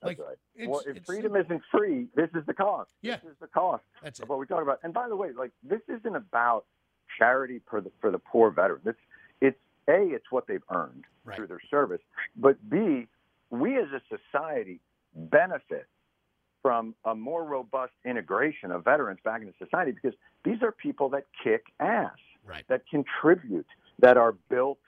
That's 0.01 0.20
like 0.20 0.27
right. 0.27 0.70
well, 0.70 0.82
if 0.86 1.05
freedom 1.05 1.36
isn't 1.36 1.62
free, 1.72 2.08
this 2.15 2.29
is 2.36 2.46
the 2.46 2.53
cost. 2.53 2.89
Yeah. 3.01 3.17
This 3.24 3.32
is 3.32 3.38
the 3.39 3.48
cost 3.48 3.84
That's 4.03 4.20
of 4.20 4.24
it. 4.24 4.29
what 4.29 4.38
we 4.39 4.46
talk 4.46 4.62
about. 4.62 4.79
And 4.84 4.93
by 4.93 5.08
the 5.08 5.15
way, 5.15 5.29
like 5.38 5.51
this 5.63 5.79
isn't 5.88 6.15
about 6.15 6.65
charity 7.17 7.62
for 7.70 7.79
the 7.79 7.91
for 8.01 8.12
the 8.12 8.20
poor 8.20 8.51
veteran. 8.51 8.82
It's 8.86 9.00
it's 9.41 9.60
a 9.88 10.01
it's 10.13 10.25
what 10.29 10.46
they've 10.48 10.63
earned 10.70 11.05
Right. 11.25 11.38
through 11.38 11.48
their 11.48 11.62
service, 11.72 12.01
but 12.36 12.58
b 12.70 13.08
we 13.50 13.77
as 13.77 13.88
a 13.96 14.01
society 14.13 14.82
benefit 15.15 15.88
from 16.63 16.96
a 17.05 17.13
more 17.13 17.43
robust 17.43 17.91
integration 18.05 18.72
of 18.72 18.84
veterans 18.84 19.20
back 19.24 19.41
into 19.41 19.53
society 19.60 19.91
because 19.91 20.17
these 20.43 20.63
are 20.63 20.72
people 20.72 21.10
that 21.10 21.25
kick 21.43 21.65
ass 21.79 22.10
right 22.46 22.63
that 22.70 22.82
contribute, 22.89 23.67
that 24.00 24.17
are 24.17 24.34
built 24.50 24.79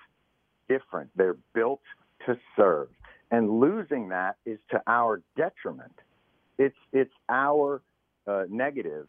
different. 0.68 1.10
They're 1.16 1.38
built 1.54 1.82
to 2.26 2.38
serve. 2.56 2.90
And 3.32 3.60
losing 3.60 4.10
that 4.10 4.38
is 4.46 4.60
to 4.72 4.82
our 4.88 5.22
detriment. 5.36 5.94
It's, 6.58 6.76
it's 6.94 7.14
our 7.30 7.82
uh, 8.28 8.44
negative 8.50 9.08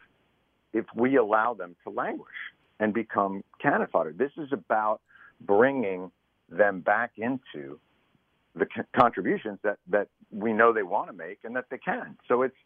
if 0.72 0.84
we 0.94 1.16
allow 1.16 1.54
them 1.54 1.76
to 1.84 1.90
languish 1.90 2.26
and 2.80 2.92
become 2.92 3.42
cannon 3.60 3.86
fodder. 3.90 4.12
This 4.12 4.32
is 4.36 4.48
about 4.52 5.00
bringing 5.40 6.10
them 6.48 6.80
back 6.80 7.12
into 7.16 7.78
the 8.56 8.66
co- 8.66 8.82
contributions 8.98 9.58
that, 9.62 9.78
that 9.88 10.08
we 10.30 10.52
know 10.52 10.72
they 10.72 10.82
want 10.82 11.08
to 11.08 11.12
make 11.12 11.38
and 11.44 11.54
that 11.56 11.66
they 11.70 11.78
can. 11.78 12.16
So 12.26 12.42
it's, 12.42 12.56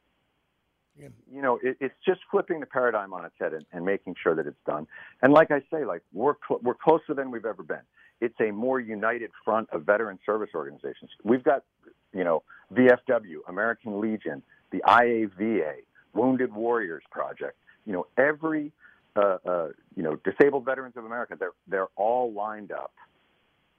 Yeah. 0.96 1.08
you 1.30 1.42
know, 1.42 1.58
it, 1.62 1.76
it's 1.80 1.94
just 2.06 2.20
flipping 2.30 2.60
the 2.60 2.66
paradigm 2.66 3.12
on 3.12 3.24
its 3.24 3.34
head 3.38 3.52
and, 3.52 3.64
and 3.72 3.84
making 3.84 4.14
sure 4.22 4.34
that 4.34 4.46
it's 4.46 4.62
done. 4.66 4.86
And 5.22 5.32
like 5.32 5.50
I 5.50 5.60
say, 5.70 5.84
like 5.84 6.02
we're 6.12 6.34
cl- 6.46 6.60
we're 6.62 6.74
closer 6.74 7.14
than 7.14 7.30
we've 7.30 7.44
ever 7.46 7.62
been. 7.62 7.82
It's 8.20 8.38
a 8.40 8.50
more 8.50 8.78
united 8.80 9.30
front 9.44 9.68
of 9.70 9.84
veteran 9.84 10.18
service 10.26 10.50
organizations. 10.54 11.10
We've 11.24 11.42
got, 11.42 11.64
you 12.12 12.22
know, 12.24 12.42
VFW, 12.72 13.38
American 13.48 14.00
Legion, 14.00 14.42
the 14.72 14.82
IAVA, 14.86 15.72
Wounded 16.12 16.52
Warriors 16.52 17.02
Project. 17.10 17.56
You 17.86 17.94
know, 17.94 18.06
every 18.18 18.72
uh, 19.16 19.38
uh, 19.46 19.68
you 19.96 20.02
know 20.02 20.16
disabled 20.16 20.64
veterans 20.64 20.96
of 20.96 21.04
America. 21.04 21.34
They're 21.38 21.52
they're 21.66 21.88
all 21.96 22.32
lined 22.32 22.72
up 22.72 22.92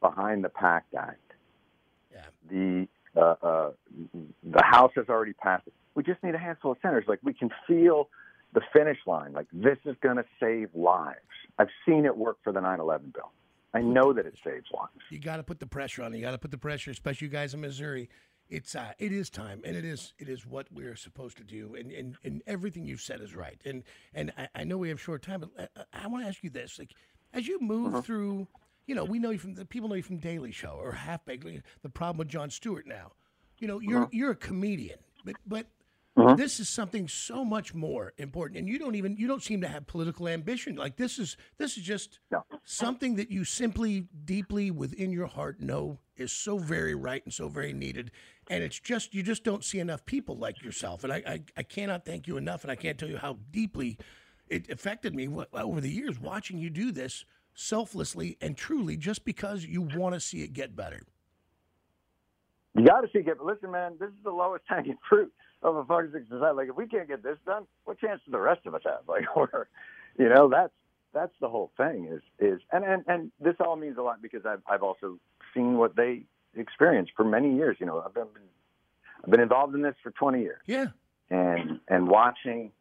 behind 0.01 0.43
the 0.43 0.49
PACT 0.49 0.93
Act. 0.95 1.30
Yeah 2.11 2.25
The 2.49 2.87
uh, 3.15 3.35
uh, 3.41 3.71
the 4.43 4.63
House 4.63 4.91
has 4.95 5.09
already 5.09 5.33
passed 5.33 5.67
it. 5.67 5.73
We 5.95 6.03
just 6.03 6.23
need 6.23 6.33
a 6.33 6.37
handful 6.37 6.71
of 6.71 6.77
senators. 6.81 7.05
Like 7.07 7.19
we 7.23 7.33
can 7.33 7.49
feel 7.67 8.09
the 8.53 8.61
finish 8.73 8.97
line. 9.05 9.33
Like 9.33 9.47
this 9.51 9.77
is 9.85 9.95
going 10.01 10.17
to 10.17 10.25
save 10.39 10.69
lives. 10.73 11.19
I've 11.59 11.69
seen 11.85 12.05
it 12.05 12.15
work 12.15 12.37
for 12.43 12.53
the 12.53 12.59
9/11 12.59 13.13
bill. 13.13 13.31
I 13.73 13.81
know 13.81 14.13
that 14.13 14.25
it 14.25 14.35
saves 14.43 14.65
lives. 14.73 14.91
you 15.09 15.19
got 15.19 15.37
to 15.37 15.43
put 15.43 15.59
the 15.59 15.67
pressure 15.67 16.03
on. 16.03 16.13
You 16.13 16.21
got 16.21 16.31
to 16.31 16.37
put 16.37 16.51
the 16.51 16.57
pressure, 16.57 16.91
especially 16.91 17.27
you 17.27 17.31
guys 17.31 17.53
in 17.53 17.61
Missouri. 17.61 18.09
It's 18.49 18.75
uh, 18.75 18.91
it 18.99 19.13
is 19.13 19.29
time, 19.29 19.61
and 19.63 19.77
it 19.77 19.85
is 19.85 20.13
it 20.19 20.27
is 20.27 20.45
what 20.45 20.67
we're 20.71 20.97
supposed 20.97 21.37
to 21.37 21.43
do, 21.43 21.75
and 21.75 21.89
and, 21.91 22.17
and 22.23 22.43
everything 22.45 22.85
you've 22.85 23.01
said 23.01 23.21
is 23.21 23.33
right. 23.33 23.61
And 23.63 23.83
and 24.13 24.33
I, 24.37 24.47
I 24.55 24.63
know 24.65 24.77
we 24.77 24.89
have 24.89 24.99
short 24.99 25.21
time, 25.21 25.39
but 25.41 25.51
uh, 25.57 25.83
I, 25.93 26.03
I 26.03 26.07
want 26.07 26.25
to 26.25 26.27
ask 26.27 26.43
you 26.43 26.49
this: 26.49 26.77
like, 26.77 26.91
as 27.33 27.47
you 27.47 27.59
move 27.61 28.03
through, 28.05 28.47
you 28.91 28.95
know, 28.95 29.05
we 29.05 29.19
know 29.19 29.29
you 29.29 29.37
from 29.37 29.55
the 29.55 29.63
people 29.63 29.87
know 29.87 29.95
you 29.95 30.03
from 30.03 30.17
Daily 30.17 30.51
Show 30.51 30.77
or 30.77 30.91
Half 30.91 31.23
Baked. 31.23 31.45
The 31.81 31.89
problem 31.89 32.17
with 32.17 32.27
Jon 32.27 32.49
Stewart 32.49 32.85
now, 32.85 33.13
you 33.57 33.65
know, 33.65 33.79
you're 33.79 33.99
uh-huh. 33.99 34.09
you're 34.11 34.31
a 34.31 34.35
comedian, 34.35 34.99
but 35.23 35.35
but. 35.47 35.67
Uh-huh. 36.17 36.35
This 36.35 36.59
is 36.59 36.67
something 36.67 37.07
so 37.07 37.45
much 37.45 37.73
more 37.73 38.11
important, 38.17 38.59
and 38.59 38.67
you 38.67 38.77
don't 38.77 38.95
even 38.95 39.15
you 39.15 39.29
don't 39.29 39.41
seem 39.41 39.61
to 39.61 39.67
have 39.69 39.87
political 39.87 40.27
ambition. 40.27 40.75
Like 40.75 40.97
this 40.97 41.17
is 41.17 41.37
this 41.57 41.77
is 41.77 41.83
just 41.83 42.19
No. 42.33 42.43
something 42.65 43.15
that 43.15 43.31
you 43.31 43.45
simply 43.45 44.09
deeply 44.25 44.71
within 44.71 45.13
your 45.13 45.27
heart 45.27 45.61
know 45.61 45.99
is 46.17 46.33
so 46.33 46.57
very 46.57 46.95
right 46.95 47.23
and 47.23 47.33
so 47.33 47.47
very 47.47 47.71
needed 47.71 48.11
and 48.49 48.61
it's 48.61 48.77
just 48.77 49.13
you 49.13 49.23
just 49.23 49.45
don't 49.45 49.63
see 49.63 49.79
enough 49.79 50.05
people 50.05 50.35
like 50.35 50.61
yourself 50.61 51.03
and 51.05 51.11
i 51.13 51.23
i, 51.25 51.41
I 51.57 51.63
cannot 51.63 52.05
thank 52.05 52.27
you 52.27 52.37
enough 52.37 52.63
and 52.63 52.69
i 52.69 52.75
can't 52.75 52.99
tell 52.99 53.09
you 53.09 53.17
how 53.17 53.39
deeply 53.49 53.97
it 54.49 54.69
affected 54.69 55.15
me 55.15 55.29
over 55.53 55.81
the 55.81 55.89
years 55.89 56.19
watching 56.19 56.59
you 56.59 56.69
do 56.69 56.91
this 56.91 57.25
selflessly 57.53 58.37
and 58.41 58.57
truly 58.57 58.97
just 58.97 59.25
because 59.25 59.65
you 59.65 59.81
want 59.81 60.13
to 60.15 60.19
see 60.19 60.41
it 60.43 60.53
get 60.53 60.75
better 60.75 61.01
You 62.75 62.85
got 62.85 63.01
to 63.01 63.07
see 63.11 63.19
it. 63.19 63.41
Listen, 63.43 63.71
man, 63.71 63.93
this 63.99 64.09
is 64.09 64.23
the 64.23 64.31
lowest 64.31 64.63
hanging 64.69 64.97
fruit 65.09 65.31
of 65.61 65.75
a 65.75 65.85
fucking 65.85 66.25
society. 66.29 66.55
Like 66.55 66.69
if 66.69 66.75
we 66.75 66.87
can't 66.87 67.07
get 67.07 67.23
this 67.23 67.37
done, 67.45 67.65
what 67.85 67.99
chance 67.99 68.21
do 68.25 68.31
the 68.31 68.39
rest 68.39 68.65
of 68.65 68.75
us 68.75 68.81
have? 68.85 69.01
Like 69.07 69.35
we're, 69.35 69.67
you 70.17 70.29
know, 70.29 70.49
that's 70.49 70.73
that's 71.13 71.33
the 71.41 71.49
whole 71.49 71.71
thing. 71.77 72.07
Is 72.11 72.21
is 72.39 72.61
and 72.71 72.83
and 72.85 73.03
and 73.07 73.31
this 73.39 73.55
all 73.59 73.75
means 73.75 73.97
a 73.97 74.01
lot 74.01 74.21
because 74.21 74.45
I've 74.45 74.61
I've 74.69 74.83
also 74.83 75.19
seen 75.53 75.77
what 75.77 75.95
they 75.95 76.23
experienced 76.55 77.11
for 77.15 77.25
many 77.25 77.55
years. 77.55 77.77
You 77.79 77.85
know, 77.85 78.01
I've 78.05 78.13
been 78.13 78.27
I've 79.23 79.29
been 79.29 79.41
involved 79.41 79.75
in 79.75 79.81
this 79.81 79.95
for 80.01 80.11
20 80.11 80.39
years. 80.41 80.61
yeah 80.65 80.87
and 81.31 81.79
and 81.87 82.07
watching 82.07 82.71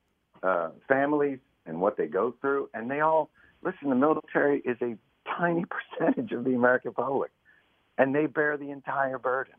uh, 0.43 0.71
families 0.89 1.39
and 1.67 1.81
what 1.81 1.97
they 1.97 2.07
go 2.07 2.35
through, 2.41 2.69
and 2.75 2.91
they 2.91 3.01
all 3.01 3.31
listen. 3.63 3.91
The 3.91 3.95
military 3.95 4.61
is 4.61 4.77
a 4.83 4.97
tiny 5.39 5.65
percentage 5.99 6.33
of 6.33 6.45
the 6.45 6.55
American 6.55 6.93
public, 6.93 7.31
and 7.99 8.15
they 8.15 8.27
bear 8.27 8.57
the 8.57 8.71
entire 8.71 9.19
burden. 9.19 9.55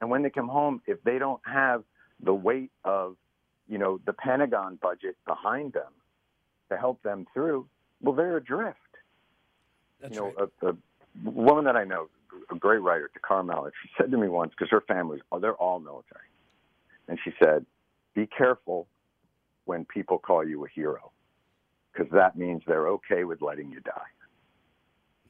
And 0.00 0.10
when 0.10 0.22
they 0.22 0.30
come 0.30 0.48
home, 0.48 0.80
if 0.86 1.02
they 1.04 1.18
don't 1.18 1.42
have 1.44 1.84
the 2.22 2.32
weight 2.34 2.70
of, 2.84 3.16
you 3.68 3.78
know, 3.78 4.00
the 4.06 4.12
Pentagon 4.12 4.78
budget 4.80 5.16
behind 5.26 5.74
them 5.74 5.92
to 6.70 6.76
help 6.76 7.02
them 7.02 7.26
through, 7.34 7.66
well, 8.00 8.14
they're 8.14 8.38
adrift 8.38 8.78
that's 10.00 10.14
you 10.14 10.20
know, 10.20 10.32
right 10.38 10.48
a, 10.62 10.68
a 10.68 11.30
woman 11.30 11.64
that 11.64 11.76
I 11.76 11.84
know, 11.84 12.08
a 12.50 12.54
great 12.54 12.80
writer, 12.80 13.10
Takar 13.16 13.44
Malik, 13.44 13.74
she 13.82 13.90
said 13.98 14.10
to 14.10 14.16
me 14.16 14.28
once, 14.28 14.52
because 14.56 14.70
her 14.70 14.80
family, 14.80 15.20
oh, 15.30 15.38
they're 15.38 15.54
all 15.54 15.80
military. 15.80 16.24
And 17.08 17.18
she 17.24 17.32
said, 17.42 17.66
be 18.14 18.26
careful 18.26 18.86
when 19.64 19.84
people 19.84 20.18
call 20.18 20.46
you 20.46 20.64
a 20.64 20.68
hero, 20.68 21.12
because 21.92 22.10
that 22.12 22.36
means 22.36 22.62
they're 22.66 22.88
okay 22.88 23.24
with 23.24 23.42
letting 23.42 23.70
you 23.70 23.80
die. 23.80 24.10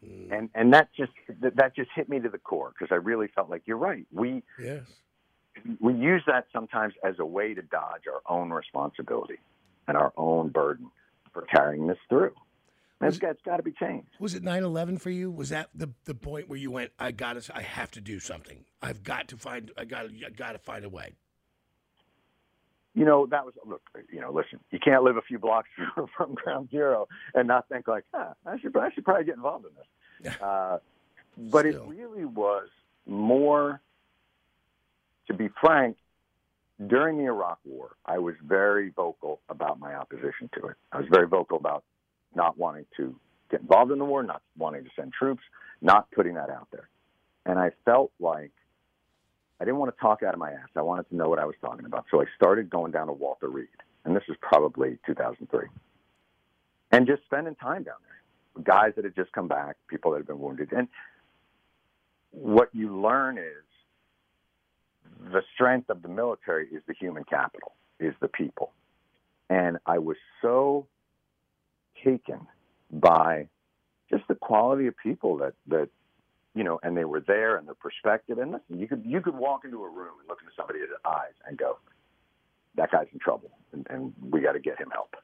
Mm, 0.07 0.33
And 0.38 0.51
and 0.55 0.73
that 0.75 0.88
just 0.96 1.12
that 1.40 1.75
just 1.77 1.90
hit 1.94 2.09
me 2.09 2.20
to 2.20 2.29
the 2.29 2.38
core 2.38 2.73
because 2.79 2.92
I 2.92 2.96
really 2.96 3.29
felt 3.35 3.51
like 3.51 3.62
you're 3.66 3.77
right. 3.77 4.07
We 4.12 4.42
yes 4.59 4.87
we 5.81 5.92
use 5.94 6.23
that 6.27 6.46
sometimes 6.53 6.94
as 7.05 7.16
a 7.18 7.27
way 7.27 7.55
to 7.55 7.62
dodge 7.62 8.03
our 8.11 8.23
own 8.35 8.51
responsibility 8.51 9.38
and 9.88 9.96
our 9.96 10.12
own 10.16 10.49
burden. 10.49 10.90
for 11.33 11.42
carrying 11.42 11.87
this 11.87 11.99
through. 12.09 12.33
That's 13.01 13.18
got, 13.18 13.37
got 13.44 13.57
to 13.59 13.62
be 13.62 13.73
changed. 13.73 14.09
Was 14.18 14.35
it 14.35 14.42
9/11 14.42 15.01
for 15.01 15.11
you? 15.11 15.31
Was 15.31 15.51
that 15.51 15.70
the 15.75 15.90
the 16.05 16.14
point 16.14 16.49
where 16.49 16.59
you 16.59 16.70
went, 16.70 16.90
I 16.99 17.12
got 17.12 17.40
to, 17.40 17.57
I 17.57 17.62
have 17.62 17.90
to 17.92 18.01
do 18.01 18.20
something. 18.20 18.64
I've 18.83 19.03
got 19.03 19.29
to 19.29 19.37
find, 19.37 19.70
I 19.79 19.85
got, 19.85 20.07
I 20.07 20.31
got 20.31 20.53
to 20.53 20.59
find 20.59 20.85
a 20.85 20.88
way. 20.88 21.14
You 23.01 23.07
know, 23.07 23.25
that 23.31 23.47
was 23.47 23.55
look. 23.67 23.81
You 24.13 24.21
know, 24.21 24.31
listen, 24.31 24.61
you 24.71 24.79
can't 24.79 25.03
live 25.03 25.17
a 25.17 25.23
few 25.23 25.39
blocks 25.39 25.71
from 26.17 26.35
ground 26.35 26.69
zero 26.71 27.09
and 27.33 27.49
not 27.49 27.67
think 27.71 27.89
like, 27.89 28.05
ah, 28.13 28.35
I 28.45 28.61
should, 28.61 28.77
I 28.77 28.93
should 28.93 29.07
probably 29.07 29.25
get 29.25 29.37
involved 29.37 29.65
in 29.65 29.71
this. 29.75 30.37
Uh, 30.43 30.79
but 31.39 31.61
Still. 31.61 31.85
it 31.85 31.89
really 31.89 32.27
was 32.27 32.69
more, 33.07 33.81
to 35.29 35.33
be 35.33 35.49
frank, 35.63 35.97
during 36.89 37.17
the 37.17 37.25
Iraq 37.25 37.59
War, 37.65 37.93
I 38.05 38.19
was 38.19 38.35
very 38.47 38.91
vocal 38.91 39.41
about 39.49 39.81
my 39.81 39.95
opposition 39.95 40.51
to 40.61 40.67
it. 40.67 40.77
I 40.93 40.99
was 40.99 41.07
very 41.11 41.27
vocal 41.27 41.57
about 41.57 41.85
not 42.35 42.59
wanting 42.59 42.85
to 42.99 43.17
get 43.51 43.63
involved 43.63 43.93
in 43.93 43.99
the 43.99 44.05
war, 44.05 44.23
not 44.23 44.43
wanting 44.59 44.85
to 44.85 44.91
send 44.95 45.15
troops, 45.15 45.43
not 45.81 46.11
putting 46.11 46.35
that 46.35 46.51
out 46.51 46.69
there. 46.71 46.91
And 47.47 47.59
I 47.59 47.71
felt 47.87 48.13
like 48.21 48.53
I 49.61 49.64
didn't 49.64 49.79
want 49.79 49.94
to 49.94 50.01
talk 50.01 50.23
out 50.23 50.33
of 50.33 50.40
my 50.40 50.53
ass. 50.53 50.68
I 50.75 50.83
wanted 50.83 51.09
to 51.11 51.16
know 51.16 51.29
what 51.29 51.38
I 51.38 51.44
was 51.44 51.55
talking 51.61 51.85
about. 51.85 52.07
So 52.11 52.23
I 52.23 52.25
started 52.35 52.70
going 52.70 52.92
down 52.92 53.09
to 53.09 53.12
Walter 53.12 53.49
Reed. 53.49 53.68
And 54.05 54.16
this 54.16 54.23
was 54.27 54.38
probably 54.40 54.99
2003. 55.07 55.66
And 56.92 57.07
just 57.07 57.23
spending 57.25 57.55
time 57.57 57.83
down 57.83 57.96
there. 58.03 58.64
Guys 58.64 58.92
that 58.96 59.05
had 59.05 59.14
just 59.14 59.31
come 59.33 59.49
back, 59.49 59.77
people 59.88 60.12
that 60.12 60.18
had 60.18 60.27
been 60.27 60.40
wounded. 60.40 60.73
And 60.73 60.88
what 62.31 62.70
you 62.73 62.99
learn 62.99 63.37
is 63.37 63.64
the 65.31 65.42
strength 65.55 65.90
of 65.90 66.01
the 66.03 66.09
military 66.09 66.66
is 66.68 66.83
the 66.88 66.94
human 66.99 67.25
capital, 67.25 67.75
is 67.99 68.14
the 68.20 68.29
people. 68.29 68.73
And 69.51 69.79
I 69.85 69.99
was 69.99 70.16
so 70.40 70.87
taken 72.03 72.46
by 72.90 73.49
just 74.09 74.25
the 74.29 74.35
quality 74.35 74.87
of 74.87 74.94
people 74.96 75.37
that, 75.38 75.53
that 75.68 75.90
you 76.55 76.65
know, 76.65 76.81
and 76.83 76.97
they 76.97 77.05
were 77.05 77.21
there 77.21 77.57
and 77.57 77.67
their 77.67 77.75
perspective. 77.75 78.39
And 78.39 78.53
listen, 78.53 78.79
you 78.79 78.89
could 78.89 79.03
you 79.05 79.21
could 79.21 79.35
walk 79.35 79.65
into 79.65 79.83
a 79.85 79.89
room 79.89 80.15
and 80.21 80.29
look 80.29 80.39
into 80.43 80.53
somebody's 80.57 80.83
eyes 81.05 81.35
and 81.47 81.57
go, 81.57 81.79
"That 82.77 82.91
guy's 82.91 83.07
in 83.13 83.19
trouble, 83.19 83.51
and, 83.73 83.87
and 83.91 84.13
we 84.31 84.41
got 84.41 84.53
to 84.53 84.61
get 84.61 84.79
him 84.79 84.91
help." 84.93 85.15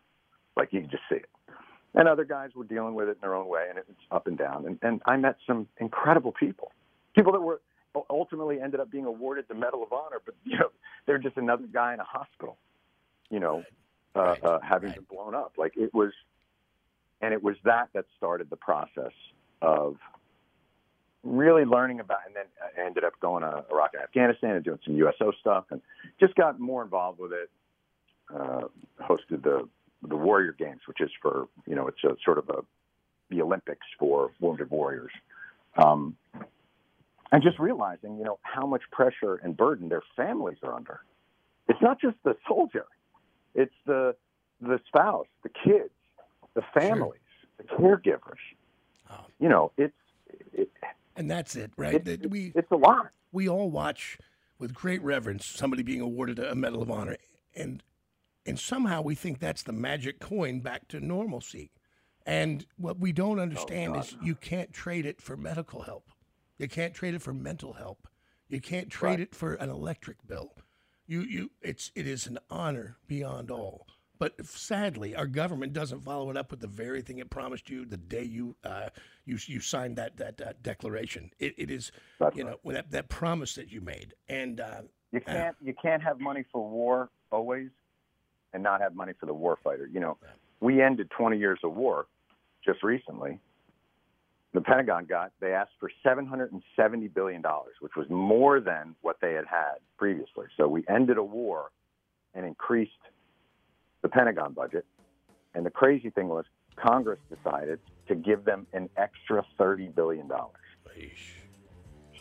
Like 0.56 0.72
you 0.72 0.80
can 0.80 0.90
just 0.90 1.02
see 1.08 1.16
it. 1.16 1.30
And 1.94 2.08
other 2.08 2.24
guys 2.24 2.50
were 2.54 2.64
dealing 2.64 2.94
with 2.94 3.08
it 3.08 3.12
in 3.12 3.20
their 3.22 3.34
own 3.34 3.48
way, 3.48 3.66
and 3.68 3.78
it's 3.78 3.88
up 4.10 4.26
and 4.26 4.36
down. 4.36 4.66
And, 4.66 4.78
and 4.82 5.00
I 5.06 5.16
met 5.16 5.36
some 5.46 5.66
incredible 5.78 6.32
people, 6.32 6.72
people 7.14 7.32
that 7.32 7.40
were 7.40 7.60
ultimately 8.10 8.60
ended 8.60 8.80
up 8.80 8.90
being 8.90 9.06
awarded 9.06 9.46
the 9.48 9.54
Medal 9.54 9.82
of 9.82 9.92
Honor, 9.92 10.20
but 10.24 10.34
you 10.44 10.58
know, 10.58 10.68
they're 11.06 11.18
just 11.18 11.36
another 11.38 11.64
guy 11.72 11.94
in 11.94 12.00
a 12.00 12.04
hospital, 12.04 12.58
you 13.30 13.40
know, 13.40 13.64
uh, 14.14 14.36
uh, 14.42 14.58
having 14.60 14.90
Right. 14.90 14.96
been 14.96 15.16
blown 15.16 15.34
up. 15.34 15.54
Like 15.56 15.72
it 15.76 15.92
was, 15.94 16.12
and 17.22 17.32
it 17.32 17.42
was 17.42 17.56
that 17.64 17.88
that 17.94 18.04
started 18.18 18.50
the 18.50 18.56
process 18.56 19.12
of 19.62 19.96
really 21.26 21.64
learning 21.64 22.00
about, 22.00 22.18
and 22.26 22.34
then 22.34 22.44
I 22.62 22.86
ended 22.86 23.04
up 23.04 23.18
going 23.20 23.42
to 23.42 23.64
Iraq 23.70 23.94
and 23.94 24.02
Afghanistan 24.02 24.50
and 24.56 24.64
doing 24.64 24.78
some 24.84 24.94
USO 24.96 25.32
stuff, 25.40 25.64
and 25.70 25.80
just 26.20 26.34
got 26.34 26.58
more 26.60 26.82
involved 26.82 27.18
with 27.18 27.32
it. 27.32 27.50
Uh, 28.34 28.62
hosted 29.00 29.42
the 29.42 29.68
the 30.02 30.16
Warrior 30.16 30.52
Games, 30.52 30.80
which 30.86 31.00
is 31.00 31.10
for 31.20 31.48
you 31.66 31.74
know, 31.74 31.88
it's 31.88 32.02
a 32.04 32.16
sort 32.24 32.38
of 32.38 32.48
a 32.48 32.62
the 33.30 33.42
Olympics 33.42 33.86
for 33.98 34.30
wounded 34.40 34.70
warriors. 34.70 35.10
Um, 35.76 36.16
and 37.32 37.42
just 37.42 37.58
realizing, 37.58 38.18
you 38.18 38.24
know, 38.24 38.38
how 38.42 38.66
much 38.66 38.82
pressure 38.92 39.34
and 39.42 39.56
burden 39.56 39.88
their 39.88 40.02
families 40.14 40.58
are 40.62 40.72
under. 40.74 41.00
It's 41.68 41.82
not 41.82 42.00
just 42.00 42.16
the 42.24 42.36
soldier; 42.46 42.86
it's 43.54 43.74
the 43.84 44.14
the 44.60 44.80
spouse, 44.86 45.26
the 45.42 45.48
kids, 45.48 45.90
the 46.54 46.62
families, 46.72 47.20
the 47.58 47.64
caregivers. 47.64 48.38
Oh. 49.10 49.24
You 49.38 49.48
know, 49.48 49.72
it's 49.76 49.94
it, 50.52 50.70
And 51.16 51.30
that's 51.30 51.56
it, 51.56 51.72
right? 51.76 51.94
it, 51.94 52.04
That 52.04 52.30
we 52.30 52.52
it's 52.54 52.70
a 52.70 52.76
lot. 52.76 53.10
we 53.32 53.48
all 53.48 53.70
watch 53.70 54.18
with 54.58 54.74
great 54.74 55.02
reverence 55.02 55.46
somebody 55.46 55.82
being 55.82 56.00
awarded 56.00 56.38
a 56.38 56.54
Medal 56.54 56.82
of 56.82 56.90
Honor, 56.90 57.16
and 57.54 57.82
and 58.44 58.58
somehow 58.58 59.02
we 59.02 59.14
think 59.14 59.38
that's 59.38 59.62
the 59.62 59.72
magic 59.72 60.20
coin 60.20 60.60
back 60.60 60.88
to 60.88 61.00
normalcy. 61.00 61.70
And 62.24 62.66
what 62.76 62.98
we 62.98 63.12
don't 63.12 63.38
oh, 63.38 63.42
understand 63.42 63.96
is 63.96 64.16
you 64.20 64.34
can't 64.34 64.72
trade 64.72 65.06
it 65.06 65.20
for 65.22 65.36
medical 65.36 65.82
help. 65.82 66.10
You 66.58 66.68
can't 66.68 66.92
trade 66.94 67.14
it 67.14 67.22
for 67.22 67.32
mental 67.32 67.74
help. 67.74 68.08
You 68.48 68.60
can't 68.60 68.90
trade 68.90 69.10
Right. 69.10 69.20
it 69.20 69.34
for 69.34 69.54
an 69.54 69.70
electric 69.70 70.26
bill. 70.26 70.52
You 71.06 71.22
you 71.22 71.50
it's 71.62 71.92
it 71.94 72.06
is 72.06 72.26
an 72.26 72.38
honor 72.50 72.96
beyond 73.06 73.50
all. 73.50 73.86
But 74.18 74.46
sadly, 74.46 75.14
our 75.14 75.26
government 75.26 75.72
doesn't 75.72 76.00
follow 76.00 76.30
it 76.30 76.36
up 76.36 76.50
with 76.50 76.60
the 76.60 76.66
very 76.66 77.02
thing 77.02 77.18
it 77.18 77.30
promised 77.30 77.68
you 77.68 77.84
the 77.84 77.96
day 77.96 78.22
you 78.22 78.56
uh, 78.64 78.88
you 79.24 79.38
you 79.46 79.60
signed 79.60 79.96
that 79.96 80.16
that 80.16 80.40
uh, 80.40 80.52
declaration. 80.62 81.30
It, 81.38 81.54
it 81.58 81.70
is 81.70 81.92
That's 82.18 82.36
you 82.36 82.44
know 82.44 82.58
that, 82.64 82.90
that 82.90 83.08
promise 83.08 83.54
that 83.54 83.70
you 83.70 83.80
made 83.80 84.14
and 84.28 84.60
uh, 84.60 84.82
You 85.12 85.20
can't 85.20 85.56
you 85.62 85.74
can't 85.80 86.02
have 86.02 86.20
money 86.20 86.44
for 86.50 86.68
war 86.68 87.10
always, 87.30 87.68
and 88.52 88.62
not 88.62 88.80
have 88.80 88.94
money 88.94 89.12
for 89.18 89.26
the 89.26 89.34
war 89.34 89.58
fighter. 89.62 89.88
You 89.92 90.00
know, 90.00 90.18
we 90.60 90.82
ended 90.82 91.10
20 91.10 91.38
years 91.38 91.58
of 91.62 91.74
war 91.74 92.06
just 92.64 92.82
recently. 92.82 93.40
The 94.54 94.60
Pentagon 94.62 95.04
got 95.04 95.32
they 95.40 95.52
asked 95.52 95.72
for 95.78 95.90
770 96.02 97.08
billion 97.08 97.42
dollars, 97.42 97.74
which 97.80 97.92
was 97.96 98.08
more 98.08 98.60
than 98.60 98.94
what 99.02 99.18
they 99.20 99.34
had 99.34 99.46
had 99.46 99.76
previously. 99.98 100.46
So 100.56 100.66
we 100.66 100.84
ended 100.88 101.18
a 101.18 101.22
war 101.22 101.70
and 102.34 102.46
increased 102.46 102.92
the 104.06 104.10
Pentagon 104.10 104.52
budget. 104.52 104.86
And 105.54 105.66
the 105.66 105.70
crazy 105.70 106.10
thing 106.10 106.28
was 106.28 106.44
Congress 106.76 107.18
decided 107.28 107.80
to 108.06 108.14
give 108.14 108.44
them 108.44 108.66
an 108.72 108.88
extra 108.96 109.44
30 109.58 109.88
billion 109.88 110.28
dollars 110.28 110.52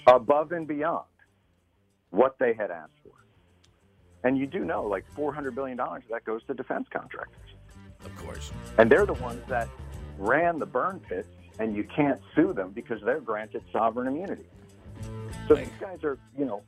above 0.07 0.51
and 0.51 0.67
beyond 0.67 1.05
what 2.09 2.37
they 2.39 2.53
had 2.53 2.71
asked 2.71 2.93
for. 3.03 3.11
And 4.23 4.37
you 4.37 4.47
do 4.47 4.65
know, 4.65 4.83
like 4.83 5.05
$400 5.15 5.53
billion 5.53 5.79
of 5.79 6.01
that 6.09 6.25
goes 6.25 6.43
to 6.47 6.53
defense 6.55 6.87
contractors. 6.91 7.51
of 8.03 8.15
course. 8.15 8.51
And 8.79 8.91
they're 8.91 9.05
the 9.05 9.13
ones 9.13 9.41
that 9.47 9.69
ran 10.17 10.57
the 10.57 10.65
burn 10.65 10.99
pits, 10.99 11.27
and 11.59 11.75
you 11.75 11.83
can't 11.83 12.19
sue 12.35 12.53
them 12.53 12.71
because 12.71 12.99
they're 13.03 13.19
granted 13.19 13.63
sovereign 13.71 14.07
immunity. 14.07 14.45
So 15.47 15.55
these 15.55 15.69
guys 15.79 16.03
are, 16.03 16.17
you 16.37 16.45
know, 16.45 16.63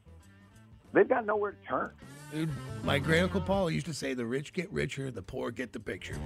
they've 0.93 1.09
got 1.09 1.25
nowhere 1.25 1.51
to 1.51 1.67
turn. 1.67 1.91
Dude, 2.31 2.49
my 2.83 2.99
great 2.99 3.21
uncle 3.21 3.41
Paul 3.41 3.71
used 3.71 3.85
to 3.85 3.93
say, 3.93 4.13
"The 4.13 4.25
rich 4.25 4.53
get 4.53 4.71
richer, 4.71 5.11
the 5.11 5.21
poor 5.21 5.51
get 5.51 5.73
the 5.73 5.79
picture." 5.79 6.17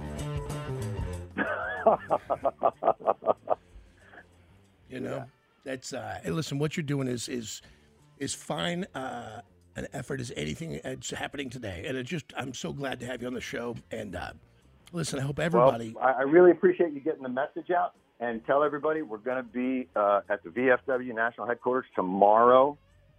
You 4.88 5.00
know, 5.00 5.24
that's 5.64 5.94
uh, 5.94 6.18
hey, 6.22 6.30
listen. 6.30 6.58
What 6.58 6.76
you're 6.76 6.84
doing 6.84 7.08
is 7.08 7.28
is 7.28 7.62
is 8.18 8.34
fine. 8.34 8.84
Uh, 8.94 9.40
an 9.76 9.88
effort 9.94 10.20
as 10.20 10.30
anything 10.36 10.78
that's 10.84 11.10
happening 11.10 11.48
today, 11.48 11.84
and 11.86 11.96
it 11.96 12.04
just 12.04 12.26
I'm 12.36 12.52
so 12.52 12.72
glad 12.72 13.00
to 13.00 13.06
have 13.06 13.22
you 13.22 13.28
on 13.28 13.34
the 13.34 13.40
show. 13.40 13.74
And 13.90 14.14
uh, 14.14 14.32
listen, 14.92 15.18
I 15.18 15.22
hope 15.22 15.38
everybody. 15.38 15.94
Well, 15.94 16.04
I, 16.04 16.12
I 16.12 16.22
really 16.22 16.50
appreciate 16.50 16.92
you 16.92 17.00
getting 17.00 17.22
the 17.22 17.28
message 17.28 17.70
out 17.70 17.94
and 18.20 18.44
tell 18.46 18.62
everybody 18.62 19.02
we're 19.02 19.18
going 19.18 19.38
to 19.38 19.42
be 19.42 19.88
uh, 19.96 20.20
at 20.28 20.42
the 20.44 20.50
VFW 20.50 21.14
National 21.14 21.46
Headquarters 21.46 21.86
tomorrow 21.94 22.76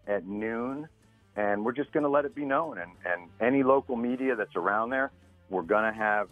at 0.07 0.27
noon, 0.27 0.87
and 1.35 1.65
we're 1.65 1.73
just 1.73 1.91
going 1.91 2.03
to 2.03 2.09
let 2.09 2.25
it 2.25 2.35
be 2.35 2.45
known. 2.45 2.77
And, 2.77 2.91
and 3.05 3.29
any 3.41 3.63
local 3.63 3.95
media 3.95 4.35
that's 4.35 4.55
around 4.55 4.91
there, 4.91 5.11
we're 5.49 5.63
going 5.63 5.91
to 5.91 5.97
have 5.97 6.29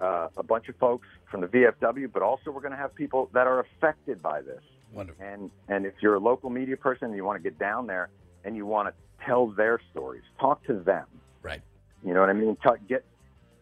uh, 0.00 0.28
a 0.36 0.42
bunch 0.42 0.68
of 0.68 0.76
folks 0.76 1.06
from 1.30 1.42
the 1.42 1.46
VFW, 1.46 2.10
but 2.12 2.22
also 2.22 2.50
we're 2.50 2.62
going 2.62 2.72
to 2.72 2.78
have 2.78 2.94
people 2.94 3.30
that 3.34 3.46
are 3.46 3.60
affected 3.60 4.22
by 4.22 4.40
this. 4.40 4.62
wonderful. 4.92 5.24
And 5.24 5.50
and 5.68 5.86
if 5.86 5.94
you're 6.00 6.14
a 6.14 6.20
local 6.20 6.50
media 6.50 6.76
person 6.76 7.06
and 7.06 7.16
you 7.16 7.24
want 7.24 7.42
to 7.42 7.42
get 7.42 7.58
down 7.58 7.86
there 7.86 8.08
and 8.44 8.56
you 8.56 8.66
want 8.66 8.88
to 8.88 8.94
tell 9.24 9.48
their 9.48 9.80
stories, 9.90 10.22
talk 10.38 10.64
to 10.66 10.74
them. 10.74 11.06
Right. 11.42 11.60
You 12.04 12.14
know 12.14 12.20
what 12.20 12.30
I 12.30 12.34
mean? 12.34 12.56
Talk, 12.56 12.78
get 12.88 13.04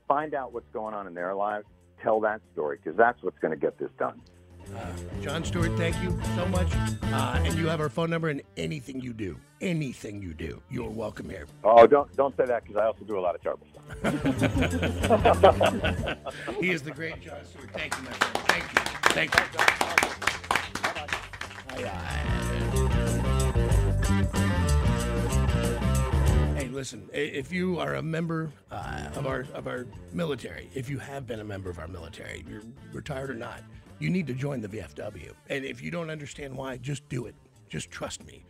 find 0.07 0.33
out 0.35 0.53
what's 0.53 0.71
going 0.73 0.95
on 0.95 1.07
in 1.07 1.15
their 1.15 1.35
lives. 1.35 1.67
Tell 2.03 2.21
that 2.21 2.41
story 2.53 2.79
because 2.83 2.97
that's 2.97 3.21
what's 3.23 3.39
going 3.41 3.51
to 3.53 3.61
get 3.61 3.79
this 3.79 3.91
done. 3.99 4.21
Uh, 4.77 4.87
Jon 5.23 5.45
Stewart, 5.45 5.73
thank 5.77 6.01
you 6.03 6.19
so 6.37 6.47
much. 6.47 6.69
Uh, 7.05 7.41
and 7.45 7.55
you 7.57 7.67
have 7.69 7.81
our 7.81 7.89
phone 7.89 8.11
number, 8.11 8.29
and 8.29 8.43
anything 8.57 9.01
you 9.01 9.13
do, 9.13 9.39
anything 9.61 10.23
you 10.23 10.35
do, 10.35 10.63
you're 10.71 10.91
welcome 10.91 11.29
here. 11.29 11.47
Oh, 11.65 11.87
don't 11.87 12.15
don't 12.17 12.37
say 12.37 12.45
that 12.47 12.65
because 12.65 12.77
I 12.77 12.87
also 12.87 13.05
do 13.05 13.19
a 13.19 13.21
lot 13.21 13.35
of 13.35 13.43
terrible 13.43 13.67
stuff. 13.73 13.79
He 16.61 16.71
is 16.71 16.83
the 16.83 16.91
great 16.91 17.21
Jon 17.21 17.45
Stewart. 17.45 17.71
Thank 17.73 17.97
you, 17.97 18.03
my 18.03 18.11
friend. 18.13 18.47
Thank 18.49 18.65
you. 18.73 18.81
Thank 19.15 19.35
you. 19.35 19.41
Hey, 26.57 26.69
listen. 26.69 27.09
If 27.13 27.53
you 27.53 27.79
are 27.79 27.95
a 27.95 28.03
member 28.03 28.51
uh, 28.71 29.09
of 29.15 29.27
our 29.27 29.47
of 29.55 29.67
our 29.67 29.87
military, 30.13 30.69
if 30.75 30.91
you 30.91 30.99
have 30.99 31.27
been 31.27 31.41
a 31.41 31.45
member 31.45 31.71
of 31.71 31.79
our 31.79 31.89
military, 31.89 32.45
you're 32.49 32.63
retired 32.93 33.31
or 33.31 33.35
not, 33.35 33.63
you 33.99 34.11
need 34.11 34.27
to 34.27 34.35
join 34.35 34.61
the 34.61 34.69
VFW. 34.69 35.33
And 35.49 35.65
if 35.65 35.83
you 35.83 35.91
don't 35.91 36.11
understand 36.11 36.57
why, 36.57 36.77
just 36.77 37.09
do 37.09 37.27
it. 37.27 37.35
Just 37.69 37.91
trust 37.91 38.25
me. 38.27 38.45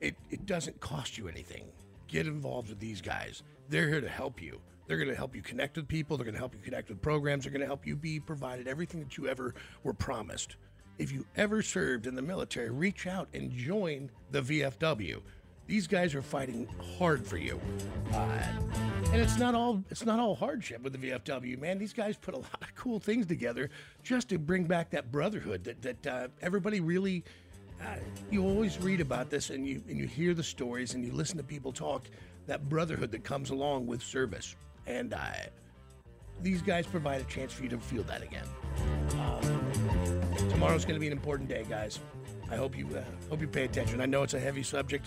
It 0.00 0.16
it 0.30 0.46
doesn't 0.46 0.80
cost 0.80 1.18
you 1.18 1.28
anything. 1.28 1.64
Get 2.08 2.26
involved 2.26 2.68
with 2.68 2.80
these 2.80 3.00
guys. 3.00 3.42
They're 3.68 3.88
here 3.88 4.00
to 4.00 4.08
help 4.08 4.42
you. 4.42 4.60
They're 4.86 4.96
going 4.96 5.08
to 5.08 5.14
help 5.14 5.36
you 5.36 5.42
connect 5.42 5.76
with 5.76 5.86
people. 5.86 6.16
They're 6.16 6.24
going 6.24 6.34
to 6.34 6.40
help 6.40 6.52
you 6.52 6.60
connect 6.60 6.88
with 6.88 7.00
programs. 7.00 7.44
They're 7.44 7.52
going 7.52 7.60
to 7.60 7.66
help 7.66 7.86
you 7.86 7.94
be 7.94 8.18
provided 8.18 8.66
everything 8.66 8.98
that 8.98 9.16
you 9.16 9.28
ever 9.28 9.54
were 9.84 9.92
promised. 9.92 10.56
If 10.98 11.12
you 11.12 11.24
ever 11.36 11.62
served 11.62 12.08
in 12.08 12.16
the 12.16 12.22
military, 12.22 12.70
reach 12.70 13.06
out 13.06 13.28
and 13.32 13.52
join 13.52 14.10
the 14.32 14.42
VFW. 14.42 15.20
These 15.70 15.86
guys 15.86 16.16
are 16.16 16.22
fighting 16.22 16.66
hard 16.98 17.24
for 17.24 17.36
you, 17.36 17.60
uh, 18.12 18.42
and 19.12 19.22
it's 19.22 19.38
not 19.38 19.54
all 19.54 19.84
it's 19.88 20.04
not 20.04 20.18
all 20.18 20.34
hardship 20.34 20.82
with 20.82 21.00
the 21.00 21.10
VFW, 21.10 21.60
man. 21.60 21.78
These 21.78 21.92
guys 21.92 22.16
put 22.16 22.34
a 22.34 22.38
lot 22.38 22.60
of 22.60 22.74
cool 22.74 22.98
things 22.98 23.24
together 23.24 23.70
just 24.02 24.28
to 24.30 24.38
bring 24.40 24.64
back 24.64 24.90
that 24.90 25.12
brotherhood 25.12 25.62
that 25.62 25.80
that 25.82 26.06
uh, 26.08 26.28
everybody 26.42 26.80
really. 26.80 27.22
Uh, 27.80 27.94
you 28.32 28.44
always 28.44 28.78
read 28.80 29.00
about 29.00 29.30
this, 29.30 29.50
and 29.50 29.64
you 29.64 29.80
and 29.88 29.96
you 29.96 30.08
hear 30.08 30.34
the 30.34 30.42
stories, 30.42 30.94
and 30.94 31.04
you 31.04 31.12
listen 31.12 31.36
to 31.36 31.44
people 31.44 31.70
talk. 31.70 32.02
That 32.48 32.68
brotherhood 32.68 33.12
that 33.12 33.22
comes 33.22 33.50
along 33.50 33.86
with 33.86 34.02
service, 34.02 34.56
and 34.88 35.14
uh, 35.14 35.18
these 36.42 36.62
guys 36.62 36.84
provide 36.84 37.20
a 37.20 37.24
chance 37.24 37.52
for 37.52 37.62
you 37.62 37.68
to 37.68 37.78
feel 37.78 38.02
that 38.02 38.24
again. 38.24 38.46
Um, 39.12 40.50
tomorrow's 40.50 40.84
going 40.84 40.96
to 40.96 41.00
be 41.00 41.06
an 41.06 41.12
important 41.12 41.48
day, 41.48 41.64
guys. 41.68 42.00
I 42.50 42.56
hope 42.56 42.76
you 42.76 42.88
uh, 42.88 43.02
hope 43.28 43.40
you 43.40 43.46
pay 43.46 43.64
attention. 43.64 44.00
I 44.00 44.06
know 44.06 44.24
it's 44.24 44.34
a 44.34 44.40
heavy 44.40 44.64
subject, 44.64 45.06